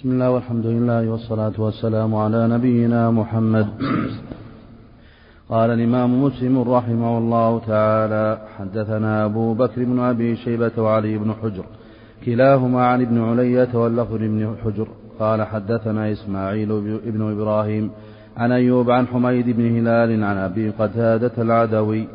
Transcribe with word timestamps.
بسم 0.00 0.10
الله 0.10 0.30
والحمد 0.30 0.66
لله 0.66 1.10
والصلاة 1.10 1.52
والسلام 1.58 2.14
على 2.14 2.48
نبينا 2.48 3.10
محمد. 3.10 3.66
قال 5.48 5.70
الإمام 5.70 6.24
مسلم 6.24 6.58
رحمه 6.60 7.18
الله 7.18 7.60
تعالى 7.66 8.38
حدثنا 8.56 9.24
أبو 9.24 9.54
بكر 9.54 9.84
بن 9.84 9.98
أبي 10.00 10.36
شيبة 10.36 10.72
وعلي 10.78 11.18
بن 11.18 11.34
حجر. 11.42 11.64
كلاهما 12.24 12.86
عن 12.86 13.02
ابن 13.02 13.22
علية 13.22 13.68
واللفظ 13.74 14.14
بن 14.14 14.54
حجر. 14.64 14.88
قال 15.18 15.42
حدثنا 15.42 16.12
إسماعيل 16.12 17.00
بن 17.04 17.22
إبراهيم 17.32 17.90
عن 18.36 18.52
أيوب 18.52 18.90
عن 18.90 19.06
حميد 19.06 19.50
بن 19.50 19.76
هلال 19.76 20.24
عن 20.24 20.36
أبي 20.36 20.70
قتادة 20.70 21.32
العدوي 21.38 22.08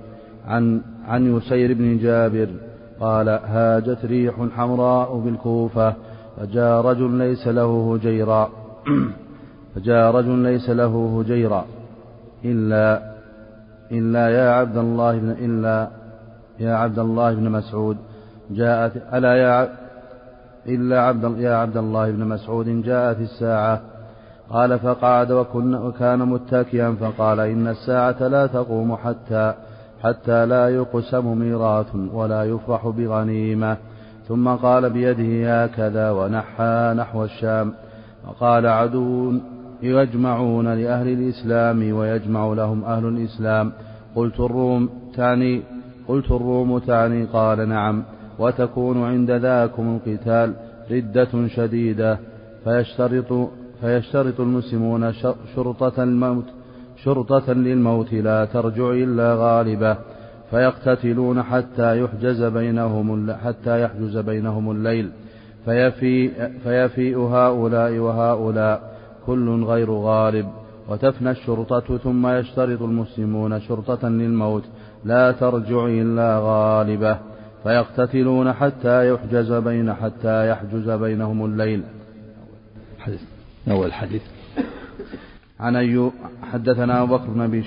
عن 0.47 0.81
عن 1.07 1.37
يسير 1.37 1.73
بن 1.73 1.97
جابر. 1.97 2.49
قال 2.99 3.29
هاجت 3.29 4.05
ريح 4.05 4.35
حمراء 4.57 5.19
بالكوفة 5.19 5.95
فجاء 6.37 6.81
رجل 6.81 7.11
ليس 7.11 7.47
له 7.47 7.93
هجيرا. 7.93 8.49
فجاء 9.75 10.11
رجل 10.15 10.37
ليس 10.37 10.69
له 10.69 11.19
هجيرا. 11.19 11.65
إلا 12.45 13.15
إلا 13.91 14.29
يا 14.29 14.49
عبد 14.49 14.77
الله 14.77 15.17
بن 15.17 15.29
إلا 15.29 15.87
يا 16.59 16.75
عبد 16.75 16.99
الله 16.99 17.33
بن 17.33 17.51
مسعود. 17.51 17.97
جاءت 18.51 18.91
ألا 19.13 19.35
يا 19.35 19.69
إلا 20.67 21.01
عبد 21.01 21.39
يا 21.39 21.55
عبد 21.55 21.77
الله 21.77 22.11
بن 22.11 22.25
مسعود. 22.25 22.67
جاءت 22.67 23.19
الساعة 23.19 23.81
قال 24.49 24.79
فقعد 24.79 25.31
وكن 25.31 25.75
وكان 25.75 26.19
متكئا. 26.19 26.95
فقال 27.01 27.39
إن 27.39 27.67
الساعة 27.67 28.27
لا 28.27 28.47
تقوم 28.47 28.95
حتى 28.95 29.53
حتى 30.03 30.45
لا 30.45 30.69
يقسم 30.69 31.37
ميراث 31.37 31.95
ولا 32.13 32.43
يفرح 32.43 32.87
بغنيمة. 32.87 33.77
ثم 34.27 34.49
قال 34.49 34.89
بيده 34.89 35.63
هكذا 35.63 36.11
ونحى 36.11 36.93
نحو 36.97 37.23
الشام. 37.23 37.73
وقال 38.27 38.67
عدو 38.67 39.33
يجمعون 39.83 40.67
لأهل 40.73 41.07
الإسلام 41.07 41.93
ويجمع 41.93 42.53
لهم 42.53 42.83
أهل 42.83 43.05
الإسلام. 43.05 43.71
قلت 44.15 44.39
الروم 44.39 44.89
تعني 45.15 45.61
قلت 46.07 46.31
الروم 46.31 46.79
تعني؟ 46.79 47.25
قال 47.25 47.69
نعم. 47.69 48.03
وتكون 48.39 49.03
عند 49.03 49.31
ذاكم 49.31 49.85
القتال 49.95 50.53
ردة 50.91 51.47
شديدة. 51.47 52.19
فيشترط 52.63 53.49
فيشترط 53.81 54.39
المسلمون 54.39 55.13
شرطة 55.55 56.03
الموت 56.03 56.45
شرطة 57.03 57.53
للموت 57.53 58.13
لا 58.13 58.45
ترجع 58.45 58.89
إلا 58.89 59.35
غالبة. 59.35 59.97
فيقتتلون 60.51 61.43
حتى 61.43 62.01
يحجز 62.01 62.43
بينهم 62.43 63.33
حتى 63.33 63.81
يحجز 63.81 64.17
بينهم 64.17 64.71
الليل. 64.71 65.11
فيفيء, 65.65 66.31
فيفيء 66.63 67.17
هؤلاء 67.17 67.97
وهؤلاء 67.97 68.97
كل 69.25 69.63
غير 69.63 69.91
غالب. 69.91 70.47
وتفنى 70.89 71.31
الشرطة 71.31 71.97
ثم 71.97 72.27
يشترط 72.27 72.81
المسلمون 72.81 73.59
شرطة 73.59 74.09
للموت. 74.09 74.63
لا 75.05 75.31
ترجع 75.31 75.85
إلا 75.85 76.39
غالبة. 76.43 77.17
فيقتتلون 77.63 78.53
حتى 78.53 79.13
يحجز 79.13 79.51
بين 79.53 79.93
حتى 79.93 80.49
يحجز 80.49 80.89
بينهم 80.89 81.45
الليل. 81.45 81.83
حديث. 82.99 83.21
أول 83.71 83.93
حديث. 83.93 84.21
عن 85.59 85.75
أيوب 85.75 86.13
حدثنا 86.41 87.03
أبو 87.03 87.17
بكر 87.17 87.25
بن 87.25 87.41
أبي 87.41 87.63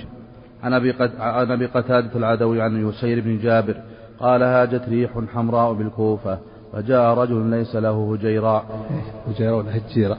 عن 0.62 1.51
أبي 1.51 1.67
قتادة 1.67 2.17
العدوي 2.17 2.62
عن 2.62 2.89
يسير 2.89 3.20
بن 3.20 3.39
جابر 3.39 3.83
قال 4.19 4.42
هاجت 4.42 4.89
ريح 4.89 5.11
حمراء 5.34 5.73
بالكوفة 5.73 6.39
فجاء 6.73 7.15
رجل 7.15 7.50
ليس 7.50 7.77
له 7.77 8.15
هجيراء 8.15 8.89
هجيراء 9.27 9.55
ولا 9.55 9.77
هجيرة؟ 9.77 10.19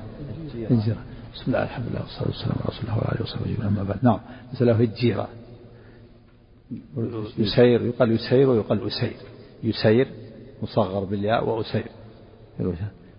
هجيرة. 0.56 0.98
بسم 1.34 1.44
الله 1.48 1.64
الحمد 1.64 1.86
لله 1.90 2.02
والصلاة 2.02 2.28
والسلام 2.28 2.56
على 2.56 2.70
رسول 2.70 2.84
الله 2.84 2.98
وعلى 2.98 3.12
آله 3.16 3.22
وصحبه 3.22 3.68
أما 3.68 3.84
بعد. 3.84 3.98
نعم 4.04 4.20
ليس 4.52 4.62
له 4.62 4.74
هجيرة. 4.74 5.28
يسير 7.38 7.82
يقال 7.82 8.12
يسير 8.12 8.50
ويقال 8.50 8.88
أسير. 8.88 9.14
يسير 9.64 10.08
مصغر 10.64 11.04
بالياء 11.04 11.50
وأسير. 11.50 11.86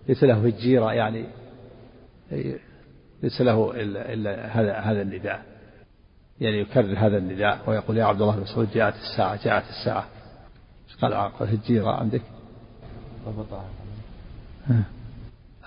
ليس 0.08 0.24
له 0.24 0.46
هجيرة 0.46 0.92
يعني 0.92 1.24
ليس 3.22 3.40
له 3.40 3.70
إلا, 3.74 4.12
إلا 4.12 4.60
هذا 4.60 4.72
هذا 4.72 5.02
النداء. 5.02 5.49
يعني 6.40 6.60
يكرر 6.60 6.98
هذا 6.98 7.18
النداء 7.18 7.58
ويقول 7.66 7.96
يا 7.96 8.04
عبد 8.04 8.22
الله 8.22 8.36
بن 8.36 8.42
مسعود 8.42 8.68
جاءت 8.74 8.94
الساعة 8.94 9.44
جاءت 9.44 9.64
الساعة. 9.70 10.04
قال؟ 11.02 11.14
قال 11.14 11.48
هجيرة 11.48 11.90
عندك؟ 11.90 12.22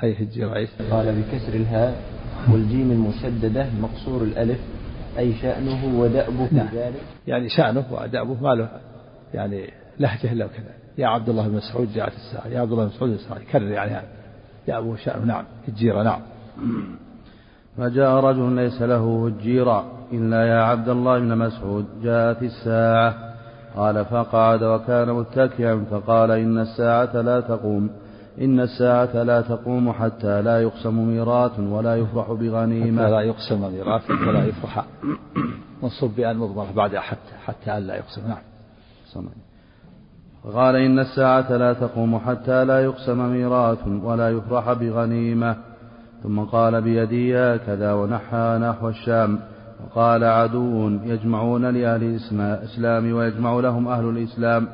أي 0.03 0.23
هجيرة 0.23 0.55
أيش 0.55 0.69
قال 0.91 1.21
بكسر 1.21 1.53
الهاء 1.53 2.03
والجيم 2.51 2.91
المشددة 2.91 3.67
مقصور 3.81 4.23
الألف 4.23 4.59
أي 5.17 5.33
شأنه 5.41 5.99
ودأبه 5.99 6.47
نعم. 6.51 6.67
ذلك. 6.73 7.01
يعني 7.27 7.49
شأنه 7.49 7.85
ودأبه 7.91 8.41
ما 8.41 8.55
له 8.55 8.69
يعني 9.33 9.69
لهجة 9.99 10.31
إلا 10.31 10.45
وكذا 10.45 10.73
يا 10.97 11.07
عبد 11.07 11.29
الله 11.29 11.47
بن 11.47 11.55
مسعود 11.55 11.93
جاءت 11.93 12.13
الساعة 12.13 12.47
يا 12.47 12.59
عبد 12.59 12.71
الله 12.71 12.85
بن 12.85 12.95
مسعود 12.95 13.11
الساعة. 13.11 13.39
يكرر 13.39 13.67
يعني 13.67 13.91
هذا. 13.91 14.07
دأبه 14.67 14.95
شأنه 14.95 15.25
نعم 15.25 15.45
هجيرة 15.67 16.03
نعم. 16.03 16.21
فجاء 17.77 18.11
رجل 18.25 18.51
ليس 18.51 18.81
له 18.81 19.25
هجيرا 19.27 19.85
إلا 20.11 20.47
يا 20.47 20.61
عبد 20.63 20.89
الله 20.89 21.19
بن 21.19 21.37
مسعود 21.37 21.85
جاءت 22.03 22.43
الساعة. 22.43 23.33
قال 23.75 24.05
فقعد 24.05 24.63
وكان 24.63 25.13
متكئا 25.13 25.85
فقال 25.91 26.31
إن 26.31 26.57
الساعة 26.57 27.21
لا 27.21 27.39
تقوم. 27.39 27.89
إن 28.41 28.59
الساعة 28.59 29.23
لا 29.23 29.41
تقوم 29.41 29.91
حتى 29.91 30.41
لا 30.41 30.61
يقسم 30.61 31.07
ميراث 31.07 31.59
ولا 31.59 31.95
يفرح 31.95 32.31
بغنيمة. 32.31 33.01
حتى 33.01 33.11
لا 33.11 33.21
يقسم 33.21 33.71
ميراث 33.71 34.11
ولا 34.11 34.45
يفرح. 34.45 34.85
منصوب 35.83 36.15
بأن 36.15 36.37
مضمرة 36.37 36.71
بعد 36.75 36.95
حتى 36.95 37.33
حتى 37.45 37.79
لا 37.79 37.95
يقسم. 37.95 38.21
نعم. 38.27 38.43
قال 40.53 40.75
إن 40.75 40.99
الساعة 40.99 41.57
لا 41.57 41.73
تقوم 41.73 42.19
حتى 42.19 42.65
لا 42.65 42.83
يقسم 42.83 43.29
ميراث 43.29 43.87
ولا 44.03 44.29
يفرح 44.29 44.73
بغنيمة. 44.73 45.72
ثم 46.23 46.39
قال 46.39 46.81
بيدي 46.81 47.37
هكذا 47.37 47.93
ونحى 47.93 48.57
نحو 48.61 48.89
الشام. 48.89 49.39
وقال 49.83 50.23
عدو 50.23 50.89
يجمعون 50.89 51.65
لأهل 51.65 52.03
الإسلام 52.03 53.13
ويجمع 53.13 53.53
لهم 53.59 53.87
أهل 53.87 54.05
الإسلام. 54.09 54.67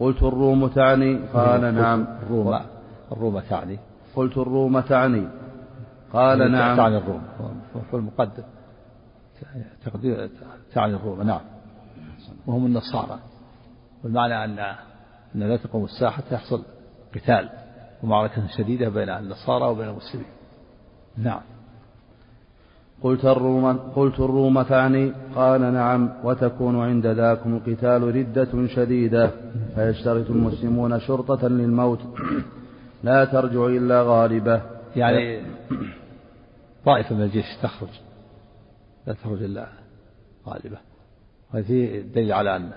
قلت 0.00 0.22
الروم 0.22 0.68
تعني؟ 0.68 1.18
قال 1.34 1.74
نعم. 1.74 2.06
الروم. 2.22 2.60
الروم 3.12 3.40
تعني. 3.40 3.78
قلت 4.16 4.38
الروم 4.38 4.80
تعني. 4.80 5.28
قال 6.12 6.52
نعم. 6.52 6.76
تعني 6.76 6.96
الروم. 6.96 7.22
في 7.90 7.96
المقدم 7.96 8.42
تقدير 9.84 10.30
تعني 10.74 10.94
الروم. 10.94 11.22
نعم. 11.22 11.40
وهم 12.46 12.66
النصارى. 12.66 13.18
والمعنى 14.04 14.44
أن 14.44 14.58
أن 15.34 15.40
لا 15.40 15.56
تقوم 15.56 15.84
الساعة 15.84 16.10
حتى 16.10 16.34
يحصل 16.34 16.62
قتال. 17.14 17.48
ومعركة 18.02 18.46
شديدة 18.56 18.88
بين 18.88 19.08
النصارى 19.08 19.64
وبين 19.64 19.88
المسلمين. 19.88 20.26
نعم. 21.18 21.40
قلت 23.02 23.24
الروم 23.24 23.72
قلت 23.72 24.20
الروم 24.20 24.62
تعني 24.62 25.12
قال 25.34 25.60
نعم 25.60 26.10
وتكون 26.24 26.80
عند 26.80 27.06
ذاكم 27.06 27.56
القتال 27.56 28.02
ردة 28.16 28.66
شديدة. 28.66 29.30
فيشترط 29.74 30.30
المسلمون 30.30 31.00
شرطة 31.00 31.48
للموت. 31.48 32.00
لا 33.04 33.24
ترجع 33.24 33.66
إلا 33.66 34.02
غالبة. 34.02 34.62
يعني 34.96 35.42
طائفة 36.84 37.14
من 37.14 37.22
الجيش 37.22 37.44
تخرج. 37.62 37.88
لا 39.06 39.12
تخرج 39.12 39.42
إلا 39.42 39.66
غالبة. 40.46 40.78
وفي 41.54 42.02
دليل 42.02 42.32
على 42.32 42.56
أن 42.56 42.70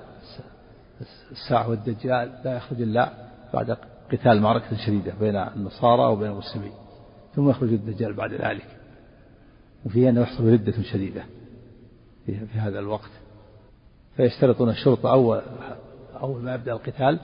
الساعة 1.31 1.69
والدجال 1.69 2.31
لا 2.45 2.57
يخرج 2.57 2.81
إلا 2.81 3.09
بعد 3.53 3.77
قتال 4.11 4.41
معركة 4.41 4.77
شديدة 4.85 5.13
بين 5.19 5.35
النصارى 5.35 6.03
وبين 6.03 6.31
المسلمين. 6.31 6.86
ثم 7.37 7.49
يخرج 7.49 7.73
الدجال 7.73 8.13
بعد 8.13 8.33
ذلك. 8.33 8.67
وفيه 9.85 10.09
أنه 10.09 10.22
يحصل 10.22 10.53
ردة 10.53 10.81
شديدة 10.81 11.23
في 12.25 12.59
هذا 12.59 12.79
الوقت. 12.79 13.09
فيشترطون 14.16 14.69
الشرطة 14.69 15.11
أول 15.11 15.41
أول 16.22 16.41
ما 16.41 16.55
يبدأ 16.55 16.72
القتال 16.72 17.19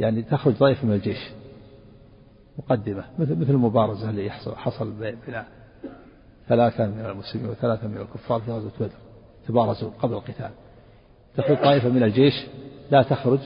يعني 0.00 0.22
تخرج 0.22 0.54
طائفة 0.54 0.86
من 0.86 0.94
الجيش. 0.94 1.30
مقدمة 2.58 3.04
مثل 3.18 3.40
مثل 3.40 3.50
المبارزة 3.50 4.10
اللي 4.10 4.26
يحصل 4.26 4.56
حصل 4.56 4.90
بين 4.90 5.16
ثلاثة 6.48 6.86
من 6.86 7.06
المسلمين 7.06 7.50
وثلاثة 7.50 7.88
من 7.88 7.96
الكفار 7.96 8.40
في 8.40 8.52
غزوة 8.52 8.72
بدر. 8.80 8.90
تبارزوا 9.48 9.90
قبل 9.90 10.14
القتال. 10.14 10.50
تخرج 11.36 11.56
طائفة 11.56 11.88
من 11.88 12.02
الجيش 12.02 12.46
لا 12.90 13.02
تخرج 13.02 13.38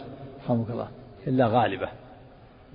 رحمك 0.45 0.71
الله 0.71 0.89
إلا 1.27 1.47
غالبة. 1.47 1.89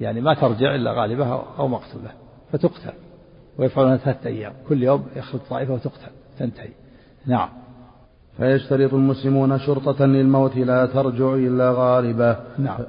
يعني 0.02 0.22
ما 0.22 0.34
ترجع 0.34 0.76
إلا 0.76 0.92
غالبة 0.92 1.26
أو 1.60 1.68
مقتولة. 1.68 2.12
فتقتل. 2.52 2.94
ويفعلون 3.58 3.98
ثلاثة 3.98 4.30
أيام. 4.30 4.54
كل 4.70 4.84
يوم 4.84 5.06
يخرج 5.16 5.42
طائفة 5.50 5.74
وتقتل. 5.74 6.12
تنتهي. 6.40 6.70
نعم. 7.26 7.50
فيشترط 8.38 8.94
المسلمون 8.94 9.60
شرطة 9.60 10.06
للموت 10.06 10.58
لا 10.58 10.86
ترجع 10.86 11.34
إلا 11.34 11.72
غالبة. 11.72 12.38
نعم. 12.58 12.80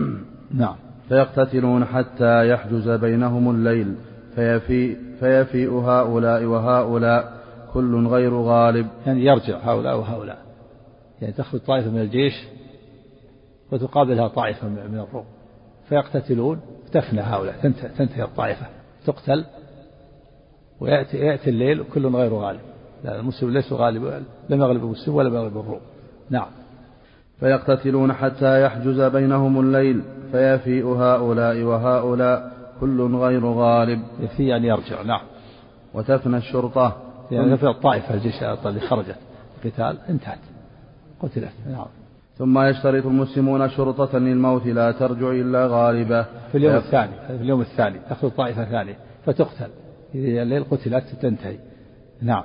نعم. 0.62 0.76
فيقتتلون 1.08 1.84
حتى 1.84 2.48
يحجز 2.48 2.88
بينهم 2.88 3.50
الليل. 3.50 3.94
فيفيء, 4.34 4.98
فيفيء 5.20 5.72
هؤلاء 5.72 6.44
وهؤلاء 6.44 7.32
كل 7.72 8.06
غير 8.06 8.34
غالب. 8.34 8.86
يعني 9.06 9.24
يرجع 9.24 9.58
هؤلاء 9.58 9.98
وهؤلاء. 9.98 10.38
يعني 11.22 11.34
تخرج 11.34 11.60
طائفة 11.60 11.90
من 11.90 12.00
الجيش 12.00 12.32
وتقابلها 13.72 14.28
طائفة 14.28 14.68
من 14.68 14.98
الروم. 15.08 15.24
فيقتتلون. 15.88 16.60
تفنى 16.92 17.20
هؤلاء. 17.20 17.72
تنتهي 17.98 18.22
الطائفة. 18.22 18.66
تقتل 19.06 19.44
ويأتي 20.80 21.16
يأتي 21.16 21.50
الليل 21.50 21.80
وكل 21.80 22.06
غير 22.06 22.34
غالب. 22.34 22.60
لا 23.04 23.20
المسلم 23.20 23.50
ليس 23.50 23.72
غالب 23.72 24.24
لم 24.48 24.62
يغلب 24.62 24.84
المسلم 24.84 25.14
ولا 25.14 25.28
يغلب 25.28 25.58
الروم. 25.58 25.80
نعم. 26.30 26.48
فيقتتلون 27.40 28.12
حتى 28.12 28.62
يحجز 28.62 29.00
بينهم 29.00 29.60
الليل 29.60 30.02
فيفيء 30.32 30.86
هؤلاء 30.86 31.62
وهؤلاء 31.62 32.52
كل 32.80 33.16
غير 33.16 33.46
غالب. 33.46 34.02
يفيء 34.20 34.46
يعني 34.46 34.68
يرجع. 34.68 35.02
نعم. 35.02 35.24
وتفنى 35.94 36.36
الشرطة. 36.36 36.96
يعني 37.30 37.56
في 37.56 37.66
الطائفة 37.68 38.14
الجيش 38.14 38.42
اللي 38.42 38.80
خرجت. 38.80 39.16
القتال 39.64 39.98
انتهت. 40.08 40.38
قتلت. 41.22 41.52
نعم. 41.70 42.01
ثم 42.38 42.58
يشترط 42.58 43.06
المسلمون 43.06 43.68
شرطة 43.68 44.18
للموت 44.18 44.66
لا 44.66 44.92
ترجع 44.92 45.30
إلا 45.30 45.66
غالبة. 45.66 46.22
في 46.22 46.58
اليوم 46.58 46.76
الثاني 46.76 47.12
في 47.26 47.42
اليوم 47.42 47.60
الثاني 47.60 47.98
تأخذ 48.08 48.30
طائفة 48.30 48.64
ثانية 48.64 48.96
فتقتل. 49.26 49.70
إذا 50.14 50.42
الليل 50.42 50.64
قتلت 50.64 51.04
تنتهي. 51.22 51.56
نعم. 52.22 52.44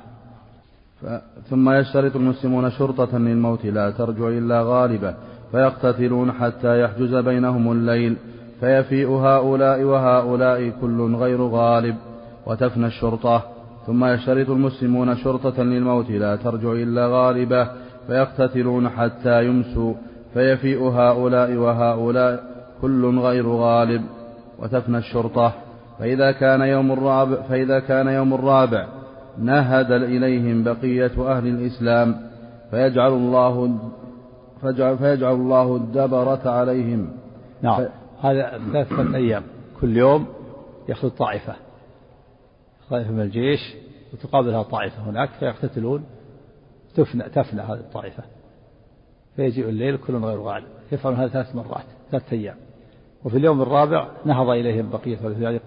ثم 1.50 1.70
يشترط 1.70 2.16
المسلمون 2.16 2.72
شرطة 2.72 3.18
للموت 3.18 3.66
لا 3.66 3.92
ترجع 3.92 4.28
إلا 4.28 4.62
غالبة. 4.64 5.16
فيقتتلون 5.52 6.32
حتى 6.32 6.82
يحجز 6.82 7.16
بينهم 7.16 7.72
الليل. 7.72 8.16
فيفيء 8.60 9.10
هؤلاء 9.10 9.84
وهؤلاء 9.84 10.70
كل 10.82 11.16
غير 11.16 11.42
غالب. 11.42 11.96
وتفنى 12.46 12.86
الشرطة. 12.86 13.44
ثم 13.86 14.06
يشترط 14.06 14.50
المسلمون 14.50 15.16
شرطة 15.16 15.64
للموت 15.64 16.10
لا 16.12 16.36
ترجع 16.36 16.72
إلا 16.72 17.08
غالبة. 17.08 17.87
فيقتتلون 18.08 18.90
حتى 18.90 19.46
يمسوا 19.46 19.94
فيفيء 20.34 20.84
هؤلاء 20.84 21.54
وهؤلاء 21.54 22.44
كل 22.82 23.20
غير 23.20 23.48
غالب. 23.48 24.02
وتفنى 24.60 24.98
الشرطة 24.98 25.54
فإذا 26.00 26.32
كان 26.32 26.62
يوم 26.62 26.92
الرابع 26.92 27.42
فإذا 27.42 27.80
كان 27.80 28.08
يوم 28.08 28.34
الرابع 28.34 28.88
نهد 29.38 29.92
إليهم 29.92 30.64
بقية 30.64 31.32
أهل 31.32 31.48
الإسلام 31.48 32.16
فيجعل 32.72 33.12
الله 33.12 33.80
فيجعل, 34.62 34.98
فيجعل 34.98 35.34
الله 35.34 35.76
الدبرة 35.76 36.50
عليهم. 36.50 37.10
نعم. 37.62 37.86
ف... 37.86 37.90
هذا 38.26 38.60
ثلاثة 38.72 39.16
أيام. 39.16 39.44
كل 39.82 39.98
يوم 39.98 40.28
يأخذ 40.90 41.10
طائفة. 41.10 41.56
طائفة 42.90 43.12
من 43.12 43.22
الجيش 43.22 43.60
وتقابلها 44.14 44.64
طائفة 44.64 45.02
هناك 45.10 45.30
فيقتتلون. 45.40 46.04
تفنى 46.98 47.24
تفنى 47.24 47.62
هذه 47.62 47.80
الطائفة. 47.80 48.24
فيجيء 49.36 49.70
الليل 49.70 49.98
كل 49.98 50.16
غير 50.16 50.40
غالب 50.40 50.68
يفعلون 50.92 51.20
هذا 51.20 51.28
ثلاث 51.28 51.56
مرات 51.56 51.86
ثلاثة 52.12 52.32
أيام. 52.32 52.56
وفي 53.26 53.38
اليوم 53.38 53.62
الرابع 53.62 54.08
نهض 54.26 54.50
إليهم 54.50 54.90
بقية 54.90 55.18
يعني 55.40 55.60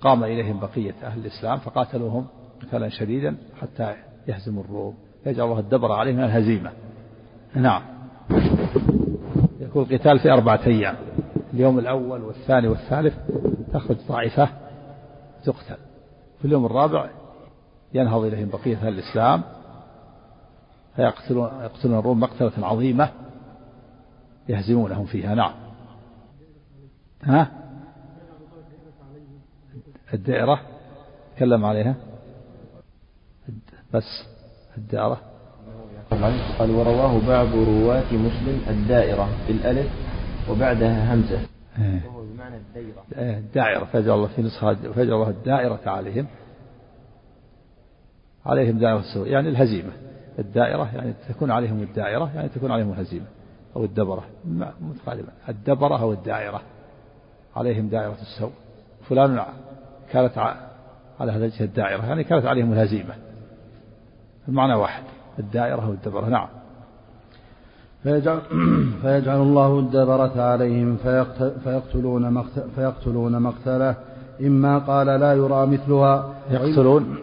قام 0.00 0.24
إليهم 0.24 0.60
بقية 0.60 0.94
أهل 1.02 1.20
الإسلام 1.20 1.58
فقاتلوهم 1.58 2.26
قتالا 2.62 2.88
شديدا 2.88 3.36
حتى 3.60 3.94
يهزموا 4.28 4.62
الروم. 4.62 4.94
يجعل 5.26 5.46
الله 5.46 5.58
الدبر 5.58 5.92
عليهم 5.92 6.20
الهزيمة. 6.20 6.72
نعم. 7.54 7.82
يكون 9.60 9.82
القتال 9.82 10.18
في 10.18 10.30
أربعة 10.30 10.60
أيام. 10.66 10.96
اليوم 11.54 11.78
الأول 11.78 12.22
والثاني 12.22 12.68
والثالث 12.68 13.14
تخرج 13.72 13.96
طائفة 14.08 14.48
تقتل. 15.44 15.76
في 16.38 16.44
اليوم 16.44 16.66
الرابع 16.66 17.10
ينهض 17.94 18.24
إليهم 18.24 18.48
بقية 18.48 18.76
أهل 18.76 18.88
الإسلام. 18.88 19.42
فيقتلون 20.96 21.50
يقتلون 21.62 21.98
الروم 21.98 22.20
مقتلة 22.20 22.66
عظيمة 22.66 23.10
يهزمونهم 24.48 25.06
فيها. 25.06 25.34
نعم. 25.34 25.52
ها؟ 27.22 27.50
الدائرة؟ 30.14 30.60
تكلم 31.36 31.64
عليها. 31.64 31.94
بس 33.94 34.26
الدائرة. 34.78 35.20
قال 36.58 36.70
ورواه 36.70 37.26
بعض 37.26 37.46
رواة 37.54 38.12
مسلم 38.12 38.62
الدائرة 38.68 39.28
بالألف 39.48 39.92
وبعدها 40.50 41.14
همزة. 41.14 41.40
إيه. 41.78 42.06
وهو 42.06 42.24
بمعنى 42.24 42.56
الدائرة. 42.56 43.04
إيه، 43.18 43.38
الدائرة. 43.38 43.84
فجعل 43.84 44.14
الله 44.14 44.28
في 44.28 44.42
نسخة 44.42 44.74
فجعل 44.74 45.12
الله 45.12 45.28
الدائرة 45.28 45.80
عليهم. 45.86 46.26
عليهم 48.46 48.78
دائرة 48.78 49.00
السوء. 49.00 49.28
يعني 49.28 49.48
الهزيمة. 49.48 49.92
الدائرة 50.38 50.90
يعني 50.94 51.14
تكون 51.28 51.50
عليهم 51.50 51.82
الدائرة 51.82 52.30
يعني 52.34 52.48
تكون 52.48 52.72
عليهم 52.72 52.92
الهزيمة 52.92 53.26
أو 53.76 53.84
الدبرة. 53.84 54.24
متقاربة. 54.80 55.28
الدبرة 55.48 56.00
أو 56.00 56.12
الدائرة. 56.12 56.60
عليهم 57.56 57.88
دائرة 57.88 58.16
السوء. 58.22 58.52
فلان 59.08 59.42
كانت 60.10 60.38
على 61.20 61.32
هذه 61.32 61.52
الدائرة 61.60 62.06
يعني 62.06 62.24
كانت 62.24 62.46
عليهم 62.46 62.72
الهزيمة. 62.72 63.14
المعنى 64.48 64.74
واحد. 64.74 65.02
الدائرة 65.38 65.88
والدبرة 65.88 66.26
نعم. 66.26 66.48
فيجعل, 68.02 68.40
فيجعل 69.02 69.42
الله 69.42 69.78
الدبرة 69.78 70.42
عليهم 70.42 70.96
فيقتلون 71.64 72.32
مقتل 72.32 72.70
فيقتلون 72.74 73.42
مقتلة. 73.42 73.94
إما 74.40 74.78
قال 74.78 75.06
لا 75.06 75.32
يرى 75.32 75.66
مثلها 75.66 76.34
يقتلون 76.50 77.16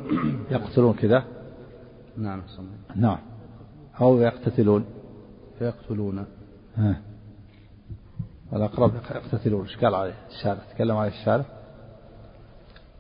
يقتلون 0.52 0.94
كذا. 0.94 1.24
نعم 2.18 2.42
نعم. 2.96 3.18
أو 4.02 4.22
يقتتلون. 4.22 4.86
فيقتلون. 5.60 6.26
ها. 6.76 7.02
الأقرب 8.54 8.96
يقتتلون. 8.96 9.62
إيش 9.62 9.78
قال 9.78 9.96
عليه 9.96 10.14
الشارع 10.30 10.60
تكلم 10.74 10.96
عليه 10.96 11.12
الشارع 11.12 11.46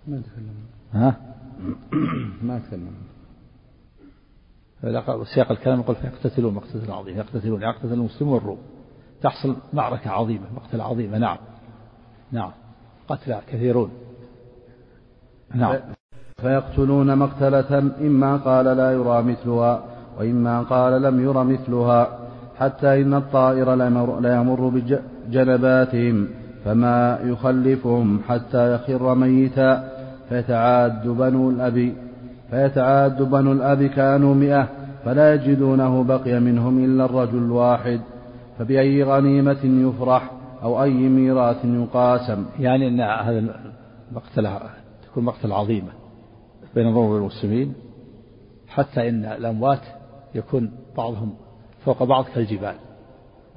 ما 0.07 0.21
تكلم. 0.21 0.56
ها؟ 0.94 1.15
ما 2.48 2.60
تكلم. 2.60 2.95
سياق 5.36 5.51
الكلام 5.51 5.80
يقول 5.80 5.95
فيقتتلون 5.95 6.54
مقتتل 6.54 6.92
عظيم. 6.92 7.18
يقتتلون 7.18 7.62
يقتتل 7.62 7.94
المسلمون 7.94 8.33
والروم 8.33 8.60
تحصل 9.21 9.57
معركة 9.74 10.10
عظيمة 10.10 10.54
مقتلة 10.56 10.83
عظيمة 10.83 11.18
نعم. 11.18 11.38
نعم. 12.31 12.51
قتلى 13.07 13.42
كثيرون. 13.48 13.92
نعم. 15.56 15.80
فيقتلون 16.44 17.18
مقتلة 17.18 17.91
إما 18.01 18.38
قال 18.38 18.65
لا 18.65 18.91
يرى 18.91 19.24
مثلها 19.24 19.79
وإما 20.20 20.62
قال 20.62 21.01
لم 21.01 21.24
ير 21.24 21.44
مثلها 21.44 22.08
حتى 22.60 23.01
إن 23.01 23.13
الطائر 23.13 23.75
ليمر 24.20 24.72
بجنباتهم 25.29 26.27
فما 26.65 27.20
يخلفهم 27.24 28.20
حتى 28.27 28.74
يخر 28.74 29.15
ميتا. 29.15 29.89
فيتعاد 30.29 31.08
بنو 31.08 31.50
الأب 31.50 31.94
فيتعاد 32.50 33.22
بنو 33.22 33.51
الأب 33.51 33.84
كانوا 33.84 34.36
مئة 34.36 34.67
فلا 35.06 35.34
يجدونه 35.34 36.03
بقي 36.03 36.39
منهم 36.39 36.84
إلا 36.86 37.06
الرجل 37.06 37.38
الواحد. 37.38 38.01
فبأي 38.60 39.03
غنيمة 39.03 39.63
يفرح 39.63 40.32
أو 40.63 40.84
أي 40.84 41.10
ميراث 41.10 41.65
يقاسم؟ 41.65 42.46
يعني 42.60 42.88
أن 42.88 43.01
هذا 43.01 43.44
المقتلة 44.12 44.60
تكون 45.06 45.24
مقتلة 45.24 45.56
عظيمة. 45.56 46.02
بين 46.75 46.88
الروم 46.88 47.12
والمسلمين 47.12 47.74
حتى 48.68 49.10
إن 49.10 49.25
الأموات 49.25 49.82
يكون 50.36 50.72
بعضهم 50.98 51.36
فوق 51.86 52.03
بعض 52.03 52.25
كالجبال 52.25 52.75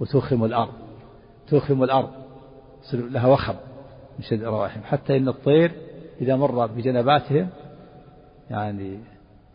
وتوخم 0.00 0.44
الأرض 0.44 0.72
توخم 1.48 1.82
الأرض 1.82 2.10
لها 2.92 3.26
وخم 3.26 3.54
من 4.18 4.24
شد 4.24 4.42
روائحهم 4.42 4.82
حتى 4.84 5.16
إن 5.16 5.28
الطير 5.28 5.72
إذا 6.20 6.36
مر 6.36 6.66
بجنباتهم 6.66 7.48
يعني 8.50 8.98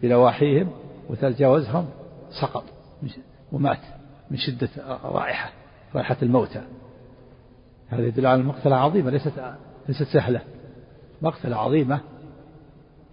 بنواحيهم 0.02 0.70
وتجاوزهم 1.10 1.86
سقط 2.42 2.64
ومات 3.52 3.80
من 4.32 4.38
شدة 4.38 4.70
رائحة 5.04 5.52
رائحة 5.96 6.18
الموتى. 6.22 6.62
هذا 7.88 8.08
يدل 8.08 8.26
على 8.26 8.44
مقتلة 8.44 8.76
عظيمة 8.76 9.10
ليست 9.10 9.34
ليست 9.88 10.04
سهلة. 10.04 10.42
مقتلة 11.22 11.56
عظيمة. 11.58 12.02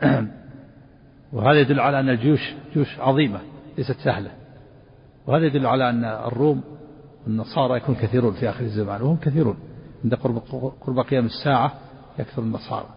وهذا 1.33 1.61
يدل 1.61 1.81
على 1.81 2.01
أن 2.01 2.09
الجيوش 2.09 2.55
جيوش 2.75 2.99
عظيمة 2.99 3.41
ليست 3.79 3.97
سهلة. 4.05 4.31
وهذا 5.27 5.47
يدل 5.47 5.67
على 5.67 5.91
أن 5.91 6.05
الروم 6.05 6.65
النصارى 7.27 7.77
يكون 7.77 7.95
كثيرون 7.95 8.33
في 8.33 8.49
آخر 8.49 8.65
الزمان 8.65 9.03
وهم 9.03 9.17
كثيرون. 9.17 9.57
عند 10.05 10.15
قرب 10.15 10.39
قرب 10.81 10.99
قيام 10.99 11.27
الساعة 11.27 11.75
يكثر 12.19 12.43
النصارى 12.43 12.89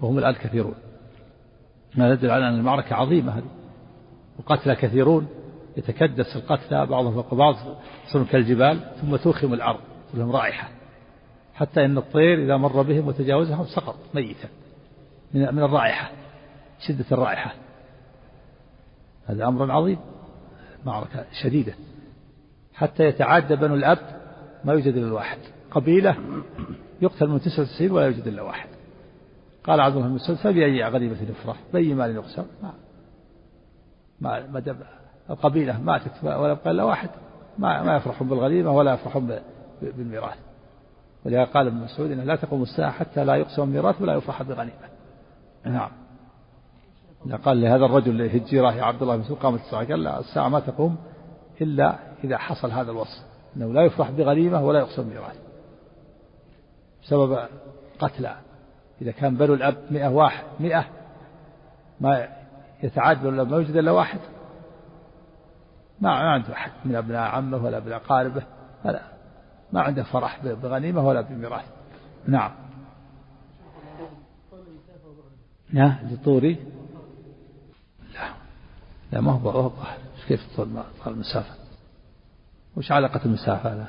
وهم 0.00 0.18
الآن 0.18 0.34
كثيرون. 0.34 0.74
هذا 1.94 2.12
يدل 2.12 2.30
على 2.30 2.48
أن 2.48 2.54
المعركة 2.54 2.96
عظيمة 2.96 3.32
هذه. 3.38 3.50
وقتلى 4.38 4.74
كثيرون 4.74 5.26
يتكدس 5.76 6.36
القتلى 6.36 6.86
بعضهم 6.86 7.14
فوق 7.14 7.34
بعض 7.34 7.54
يصيرون 8.08 8.26
كالجبال 8.26 8.80
ثم 9.00 9.16
توخم 9.16 9.54
الأرض 9.54 9.80
لهم 10.14 10.30
رائحة. 10.30 10.68
حتى 11.54 11.84
إن 11.84 11.98
الطير 11.98 12.44
إذا 12.44 12.56
مر 12.56 12.82
بهم 12.82 13.08
وتجاوزهم 13.08 13.66
سقط 13.66 13.96
ميتا. 14.14 14.48
من 15.34 15.54
من 15.54 15.62
الرائحة 15.62 16.10
شدة 16.86 17.04
الرائحة. 17.12 17.54
هذا 19.26 19.48
أمر 19.48 19.72
عظيم 19.72 19.98
معركة 20.86 21.24
شديدة. 21.42 21.74
حتى 22.74 23.04
يتعدى 23.04 23.56
بنو 23.56 23.74
الأب 23.74 23.98
ما 24.64 24.72
يوجد 24.72 24.96
إلا 24.96 25.12
واحد. 25.12 25.38
قبيلة 25.70 26.16
يقتل 27.02 27.28
من 27.28 27.40
99 27.40 27.90
ولا 27.90 28.06
يوجد 28.06 28.26
إلا 28.26 28.42
واحد. 28.42 28.68
قال 29.64 29.80
عبد 29.80 29.96
الله 29.96 30.08
بن 30.08 30.14
مسعود 30.14 30.38
فبأي 30.38 30.84
غنيمة 30.84 31.16
نفرح 31.30 31.56
بأي 31.72 31.94
مال 31.94 32.14
يقسم؟ 32.14 32.44
ما 32.62 32.72
ما 34.20 34.46
ما 34.50 34.74
القبيلة 35.30 35.80
ماتت 35.80 36.12
ولا 36.22 36.52
يبقى 36.52 36.70
إلا 36.70 36.82
واحد. 36.82 37.10
ما 37.58 37.82
ما 37.82 37.96
يفرحون 37.96 38.28
بالغنيمة 38.28 38.70
ولا 38.70 38.94
يفرحون 38.94 39.38
بالميراث. 39.82 40.38
ولهذا 41.24 41.44
قال 41.44 41.66
ابن 41.66 41.76
مسعود 41.76 42.10
إن 42.10 42.20
لا 42.20 42.36
تقوم 42.36 42.62
الساعة 42.62 42.90
حتى 42.90 43.24
لا 43.24 43.34
يقسم 43.34 43.62
الميراث 43.62 44.02
ولا 44.02 44.14
يفرح 44.14 44.42
بغنيمة 44.42 44.91
نعم. 45.64 45.90
قال 47.44 47.60
لهذا 47.60 47.84
الرجل 47.84 48.20
الهجيرة 48.20 48.74
يا 48.74 48.82
عبد 48.82 49.02
الله 49.02 49.16
بن 49.16 49.34
قامت 49.34 49.60
الساعة 49.60 49.88
قال 49.88 50.02
لا 50.02 50.20
الساعة 50.20 50.48
ما 50.48 50.60
تقوم 50.60 50.96
إلا 51.60 51.98
إذا 52.24 52.38
حصل 52.38 52.70
هذا 52.70 52.90
الوصف 52.90 53.22
أنه 53.56 53.72
لا 53.72 53.82
يفرح 53.82 54.10
بغنيمة 54.10 54.64
ولا 54.64 54.78
يقسم 54.78 55.08
ميراث 55.08 55.36
بسبب 57.02 57.38
قتلى 57.98 58.36
إذا 59.02 59.10
كان 59.10 59.36
بنو 59.36 59.54
الأب 59.54 59.76
مئة 59.90 60.08
واحد 60.08 60.44
مئة 60.60 60.84
ما 62.00 62.28
يتعاد 62.82 63.22
بنو 63.22 63.44
ما 63.44 63.56
يوجد 63.56 63.76
إلا 63.76 63.90
واحد. 63.90 64.18
ما 66.00 66.10
عنده 66.10 66.52
أحد 66.52 66.70
من 66.84 66.96
أبناء 66.96 67.20
عمه 67.20 67.64
ولا 67.64 67.76
أبناء 67.76 67.96
أقاربه 67.96 68.42
ولا 68.84 69.02
ما 69.72 69.80
عنده 69.80 70.02
فرح 70.02 70.40
بغنيمة 70.44 71.06
ولا 71.06 71.20
بميراث. 71.20 71.64
نعم. 72.26 72.50
نعم 75.72 75.96
لطوري 76.10 76.56
لا 78.14 78.32
لا 79.12 79.20
ما 79.20 79.32
هو 79.32 79.52
ظاهر. 79.52 79.98
كيف 80.28 80.40
طول 80.56 80.68
المسافة؟ 81.06 81.54
وش 82.76 82.92
علاقة 82.92 83.20
المسافة؟ 83.24 83.74
لا. 83.74 83.86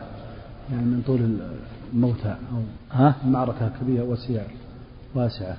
يعني 0.71 0.85
من 0.85 1.03
طول 1.07 1.39
الموتى 1.93 2.35
أو 2.51 2.61
ها؟ 2.91 3.15
المعركة 3.25 3.71
كبيرة 3.81 4.03
وسيعة 4.03 4.45
واسعة. 5.15 5.57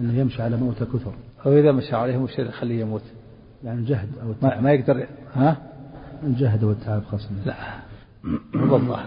أنه 0.00 0.18
يمشي 0.18 0.42
على 0.42 0.56
موتى 0.56 0.84
كثر. 0.84 1.12
أو 1.46 1.52
إذا 1.52 1.72
مشى 1.72 1.96
عليهم 1.96 2.22
وش 2.22 2.38
يخليه 2.38 2.80
يموت؟ 2.80 3.02
يعني 3.64 3.80
الجهد 3.80 4.08
أو 4.22 4.30
التعب. 4.30 4.52
ما, 4.52 4.60
ما 4.60 4.72
يقدر 4.72 5.06
ها؟ 5.34 5.56
الجهد 6.22 6.64
والتعب 6.64 7.04
خاصة. 7.04 7.28
لا. 7.46 7.54
مو 8.24 8.74
والله 8.74 9.06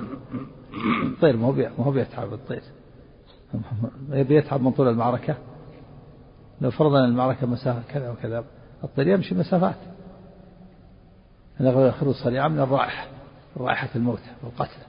الطير 1.05 1.37
ما 1.37 1.47
هو 1.47 1.51
ما 1.51 1.85
هو 1.85 1.91
بيتعب 1.91 2.33
الطير. 2.33 2.61
يبي 4.09 4.35
يتعب 4.35 4.61
من 4.61 4.71
طول 4.71 4.87
المعركة. 4.87 5.37
لو 6.61 6.71
فرضنا 6.71 7.05
المعركة 7.05 7.47
مسافة 7.47 7.81
كذا 7.93 8.09
وكذا 8.09 8.43
الطير 8.83 9.07
يمشي 9.07 9.35
مسافات. 9.35 9.75
هذا 11.57 11.87
يخرج 11.87 12.13
صريعا 12.13 12.47
من 12.47 12.59
الرائحة 12.59 13.07
رائحة 13.57 13.89
الموت 13.95 14.21
والقتل. 14.43 14.79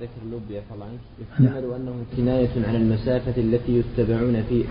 ذكر 0.00 0.22
اللوبيا 0.22 0.62
فضلا 0.70 0.86
يحتمل 1.20 1.72
أنه 1.74 2.04
كناية 2.16 2.66
على 2.66 2.76
المسافة 2.76 3.40
التي 3.40 3.78
يتبعون 3.78 4.42
في 4.42 4.64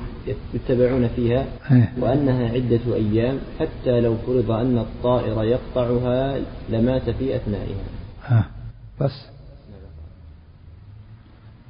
يتبعون 0.54 1.08
فيها 1.08 1.46
إيه. 1.72 1.94
وأنها 2.00 2.50
عدة 2.50 2.96
أيام 2.96 3.40
حتى 3.60 4.02
لو 4.02 4.16
فرض 4.18 4.52
أن 4.52 4.78
الطائر 4.78 5.44
يقطعها 5.44 6.40
لمات 6.70 7.10
في 7.10 7.36
أثنائها. 7.36 7.84
ها 8.24 8.46
بس. 9.02 9.28